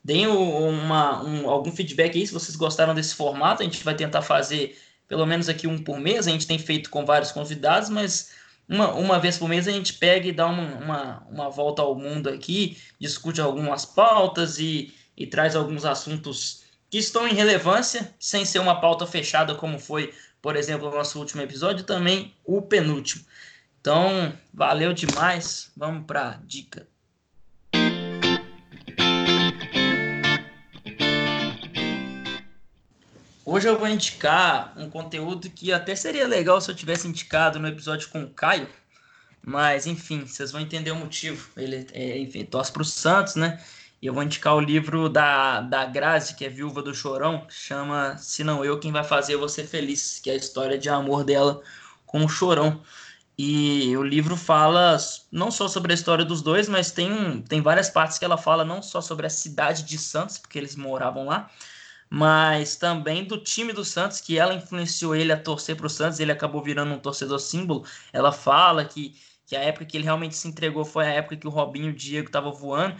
[0.03, 3.61] deem uma, um, algum feedback aí se vocês gostaram desse formato.
[3.61, 4.77] A gente vai tentar fazer
[5.07, 6.27] pelo menos aqui um por mês.
[6.27, 8.31] A gente tem feito com vários convidados, mas
[8.67, 11.95] uma, uma vez por mês a gente pega e dá uma, uma, uma volta ao
[11.95, 18.45] mundo aqui, discute algumas pautas e, e traz alguns assuntos que estão em relevância, sem
[18.45, 23.23] ser uma pauta fechada, como foi, por exemplo, o nosso último episódio, também o penúltimo.
[23.79, 25.71] Então, valeu demais.
[25.75, 26.87] Vamos para a dica.
[33.51, 37.67] Hoje eu vou indicar um conteúdo que até seria legal se eu tivesse indicado no
[37.67, 38.69] episódio com o Caio,
[39.41, 41.49] mas enfim, vocês vão entender o motivo.
[41.57, 43.59] Ele, é, enfim, torce para o Santos, né?
[43.99, 47.53] E eu vou indicar o livro da, da Grazi, que é viúva do Chorão, que
[47.55, 51.23] chama Se Não Eu Quem Vai Fazer Você Feliz, que é a história de amor
[51.23, 51.59] dela
[52.05, 52.79] com o Chorão.
[53.35, 54.95] E o livro fala
[55.31, 58.63] não só sobre a história dos dois, mas tem, tem várias partes que ela fala
[58.63, 61.49] não só sobre a cidade de Santos, porque eles moravam lá,
[62.09, 66.19] mas também do time do Santos, que ela influenciou ele a torcer para o Santos,
[66.19, 67.85] ele acabou virando um torcedor símbolo.
[68.11, 71.47] Ela fala que, que a época que ele realmente se entregou foi a época que
[71.47, 72.95] o Robinho e o Diego estavam voando.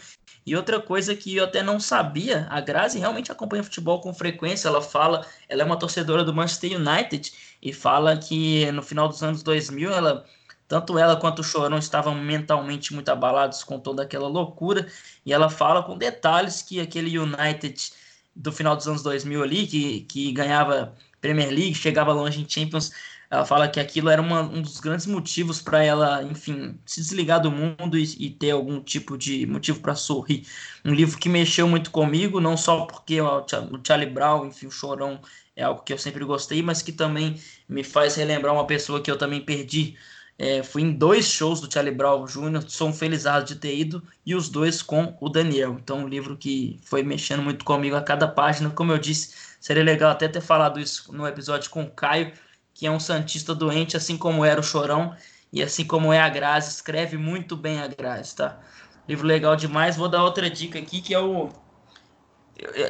[0.46, 4.68] E outra coisa que eu até não sabia, a Grazi realmente acompanha futebol com frequência.
[4.68, 9.24] Ela fala, ela é uma torcedora do Manchester United e fala que no final dos
[9.24, 10.26] anos 2000 ela
[10.68, 14.88] tanto ela quanto o Chorão estavam mentalmente muito abalados com toda aquela loucura
[15.26, 17.92] e ela fala com detalhes que aquele United
[18.40, 22.92] do final dos anos 2000 ali que, que ganhava Premier League, chegava longe em Champions,
[23.30, 27.42] ela fala que aquilo era uma, um dos grandes motivos para ela, enfim, se desligar
[27.42, 30.48] do mundo e, e ter algum tipo de motivo para sorrir.
[30.84, 33.46] Um livro que mexeu muito comigo, não só porque o
[33.86, 35.22] Charlie Brown, enfim, o Chorão
[35.56, 37.36] é algo que eu sempre gostei, mas que também
[37.68, 39.96] me faz relembrar uma pessoa que eu também perdi.
[40.42, 44.02] É, fui em dois shows do Charlie Brown Jr., sou um felizado de ter ido,
[44.26, 45.78] e os dois com o Daniel.
[45.78, 48.70] Então, um livro que foi mexendo muito comigo a cada página.
[48.70, 52.32] Como eu disse, seria legal até ter falado isso no episódio com o Caio,
[52.74, 55.14] que é um Santista doente, assim como era o Chorão,
[55.52, 56.70] e assim como é a Grazi.
[56.70, 58.62] Escreve muito bem a Grazi, tá?
[59.10, 59.98] Livro legal demais.
[59.98, 61.50] Vou dar outra dica aqui, que é o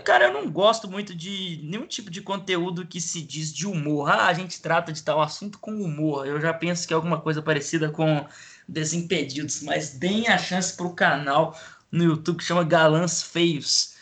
[0.03, 4.09] Cara, eu não gosto muito de nenhum tipo de conteúdo que se diz de humor.
[4.09, 6.25] Ah, a gente trata de tal assunto com humor.
[6.25, 8.25] Eu já penso que é alguma coisa parecida com
[8.67, 11.59] Desimpedidos, mas deem a chance para o canal
[11.91, 13.95] no YouTube que chama Galãs Feios.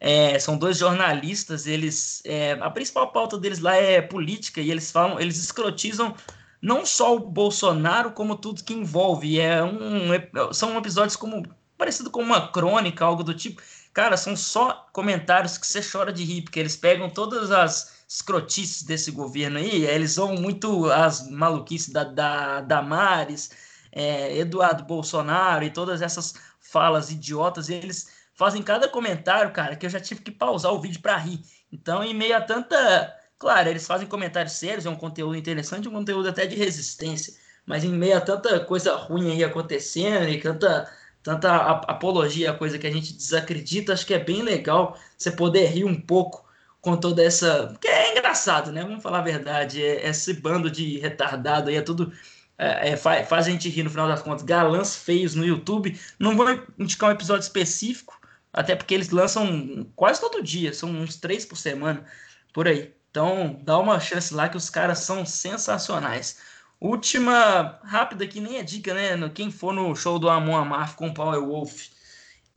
[0.00, 4.90] É, são dois jornalistas, eles é, a principal pauta deles lá é política e eles
[4.90, 6.14] falam, eles escrotizam
[6.60, 9.38] não só o Bolsonaro como tudo que envolve.
[9.38, 11.42] É um, são episódios como
[11.76, 13.62] parecido com uma crônica, algo do tipo
[13.94, 18.82] Cara, são só comentários que você chora de rir, porque eles pegam todas as escrotices
[18.82, 23.50] desse governo aí, eles vão muito as maluquices da, da Damares,
[23.92, 29.86] é, Eduardo Bolsonaro e todas essas falas idiotas, e eles fazem cada comentário, cara, que
[29.86, 31.40] eu já tive que pausar o vídeo para rir.
[31.72, 33.16] Então, em meio a tanta.
[33.38, 37.34] Claro, eles fazem comentários sérios, é um conteúdo interessante, um conteúdo até de resistência,
[37.66, 40.90] mas em meio a tanta coisa ruim aí acontecendo e tanta
[41.24, 45.84] tanta apologia coisa que a gente desacredita, acho que é bem legal você poder rir
[45.84, 46.44] um pouco
[46.82, 47.68] com toda essa.
[47.68, 48.82] Porque é engraçado, né?
[48.82, 49.82] Vamos falar a verdade.
[49.82, 52.12] É, esse bando de retardado aí é tudo.
[52.58, 54.44] É, é, faz a gente rir no final das contas.
[54.44, 55.98] Galãs feios no YouTube.
[56.18, 56.46] Não vou
[56.78, 58.20] indicar um episódio específico,
[58.52, 62.04] até porque eles lançam quase todo dia, são uns três por semana,
[62.52, 62.94] por aí.
[63.10, 66.38] Então, dá uma chance lá que os caras são sensacionais.
[66.84, 69.30] Última rápida que nem é dica, né?
[69.30, 71.86] Quem for no show do Amon Amarth com o Power Wolf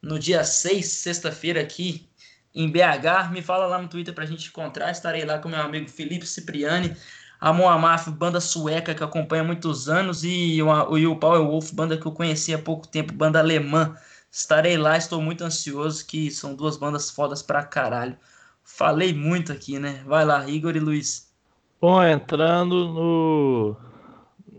[0.01, 2.09] no dia 6, sexta-feira aqui
[2.53, 3.31] em BH.
[3.31, 4.91] Me fala lá no Twitter pra gente encontrar.
[4.91, 6.93] Estarei lá com meu amigo Felipe Cipriani,
[7.39, 11.71] a Moamaf, banda sueca que acompanha há muitos anos, e o, e o Power Wolf,
[11.71, 13.95] banda que eu conheci há pouco tempo, banda alemã.
[14.29, 18.17] Estarei lá, estou muito ansioso, que são duas bandas fodas pra caralho.
[18.61, 20.03] Falei muito aqui, né?
[20.05, 21.31] Vai lá, Igor e Luiz.
[21.79, 23.86] Bom, entrando no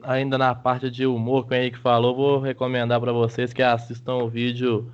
[0.02, 4.14] ainda na parte de humor que o Henrique falou, vou recomendar para vocês que assistam
[4.14, 4.92] o vídeo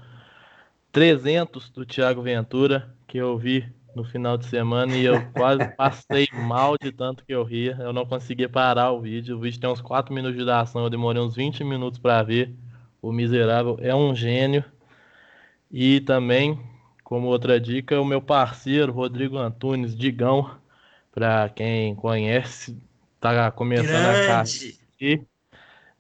[0.92, 6.28] 300 do Thiago Ventura, que eu vi no final de semana e eu quase passei
[6.32, 7.76] mal de tanto que eu ria.
[7.80, 9.36] Eu não conseguia parar o vídeo.
[9.36, 12.54] O vídeo tem uns 4 minutos de duração, eu demorei uns 20 minutos para ver.
[13.00, 14.64] O miserável é um gênio.
[15.70, 16.58] E também,
[17.02, 20.50] como outra dica, o meu parceiro Rodrigo Antunes, Digão,
[21.12, 22.76] para quem conhece,
[23.20, 24.20] tá começando Grande.
[24.20, 25.22] a carreira aqui.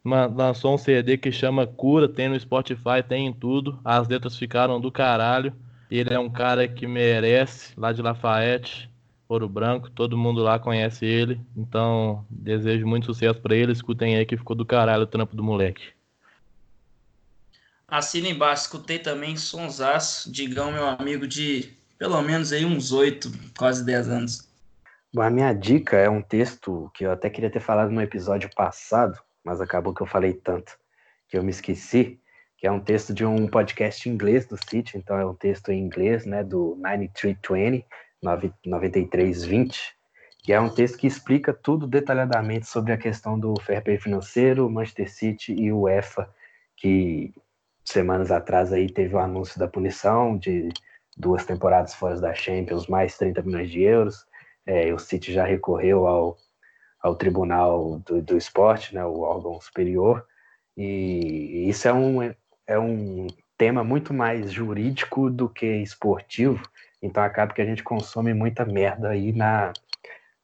[0.04, 3.80] Lançou um CD que chama Cura, tem no Spotify, tem em tudo.
[3.84, 5.52] As letras ficaram do caralho.
[5.90, 8.90] Ele é um cara que merece, lá de Lafayette,
[9.28, 11.40] Ouro Branco, todo mundo lá conhece ele.
[11.56, 13.72] Então, desejo muito sucesso para ele.
[13.72, 15.84] Escutem aí que ficou do caralho o trampo do moleque.
[17.86, 23.84] Assina embaixo, escutei também Sonsaço, Digão, meu amigo de pelo menos aí uns oito, quase
[23.84, 24.43] dez anos.
[25.16, 29.16] A minha dica é um texto que eu até queria ter falado no episódio passado,
[29.44, 30.76] mas acabou que eu falei tanto
[31.28, 32.20] que eu me esqueci,
[32.58, 35.78] que é um texto de um podcast inglês do City, então é um texto em
[35.78, 37.86] inglês, né, do 9320,
[38.66, 39.94] 9320,
[40.42, 44.68] que é um texto que explica tudo detalhadamente sobre a questão do fair play financeiro,
[44.68, 46.28] Manchester City e o UEFA,
[46.76, 47.32] que
[47.84, 50.70] semanas atrás aí teve o anúncio da punição de
[51.16, 54.26] duas temporadas fora da Champions, mais 30 milhões de euros,
[54.66, 56.36] é, o City já recorreu ao,
[57.00, 60.26] ao Tribunal do, do Esporte, né, o órgão superior,
[60.76, 62.22] e isso é um,
[62.66, 66.62] é um tema muito mais jurídico do que esportivo,
[67.00, 69.72] então acaba que a gente consome muita merda aí na,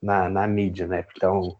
[0.01, 1.05] na, na mídia, né?
[1.17, 1.57] Então,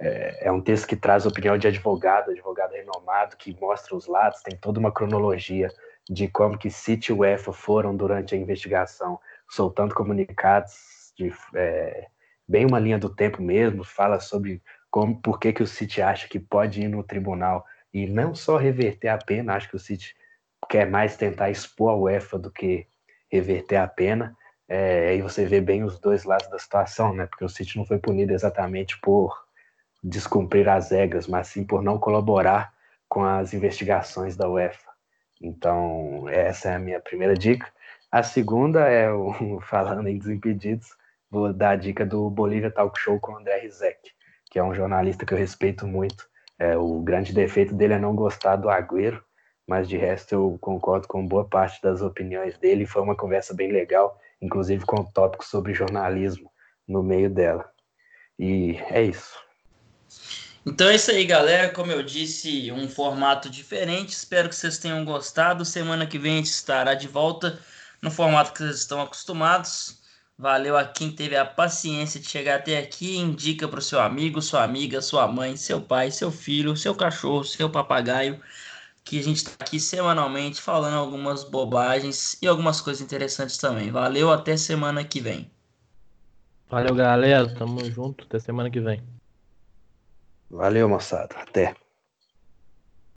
[0.00, 4.42] é, é, um texto que traz opinião de advogado, advogado renomado, que mostra os lados,
[4.42, 5.70] tem toda uma cronologia
[6.10, 12.06] de como que City e UEFA foram durante a investigação, soltando comunicados de é,
[12.48, 16.28] bem uma linha do tempo mesmo, fala sobre como, por que, que o City acha
[16.28, 20.14] que pode ir no tribunal e não só reverter a pena, acho que o City
[20.68, 22.86] quer mais tentar expor a UEFA do que
[23.30, 24.36] reverter a pena.
[24.68, 27.26] É, aí você vê bem os dois lados da situação, né?
[27.26, 29.44] Porque o City não foi punido exatamente por
[30.02, 32.72] descumprir as regras, mas sim por não colaborar
[33.08, 34.90] com as investigações da UEFA.
[35.40, 37.70] Então, essa é a minha primeira dica.
[38.10, 40.96] A segunda é, o, falando em Desimpedidos,
[41.32, 44.10] vou dar a dica do Bolívia Talk Show com o André Rizek,
[44.50, 46.28] que é um jornalista que eu respeito muito.
[46.58, 49.24] É, o grande defeito dele é não gostar do Agüero,
[49.66, 52.84] mas de resto eu concordo com boa parte das opiniões dele.
[52.84, 56.52] Foi uma conversa bem legal, inclusive com um tópico sobre jornalismo
[56.86, 57.64] no meio dela.
[58.38, 59.34] E é isso.
[60.66, 61.70] Então é isso aí, galera.
[61.70, 64.10] Como eu disse, um formato diferente.
[64.10, 65.64] Espero que vocês tenham gostado.
[65.64, 67.58] Semana que vem a gente estará de volta
[68.02, 70.01] no formato que vocês estão acostumados.
[70.38, 73.16] Valeu a quem teve a paciência de chegar até aqui.
[73.16, 77.44] Indica para o seu amigo, sua amiga, sua mãe, seu pai, seu filho, seu cachorro,
[77.44, 78.40] seu papagaio.
[79.04, 83.90] Que a gente está aqui semanalmente falando algumas bobagens e algumas coisas interessantes também.
[83.90, 85.50] Valeu, até semana que vem.
[86.68, 87.54] Valeu, galera.
[87.54, 88.24] Tamo junto.
[88.24, 89.02] Até semana que vem.
[90.50, 91.36] Valeu, moçada.
[91.36, 91.74] Até.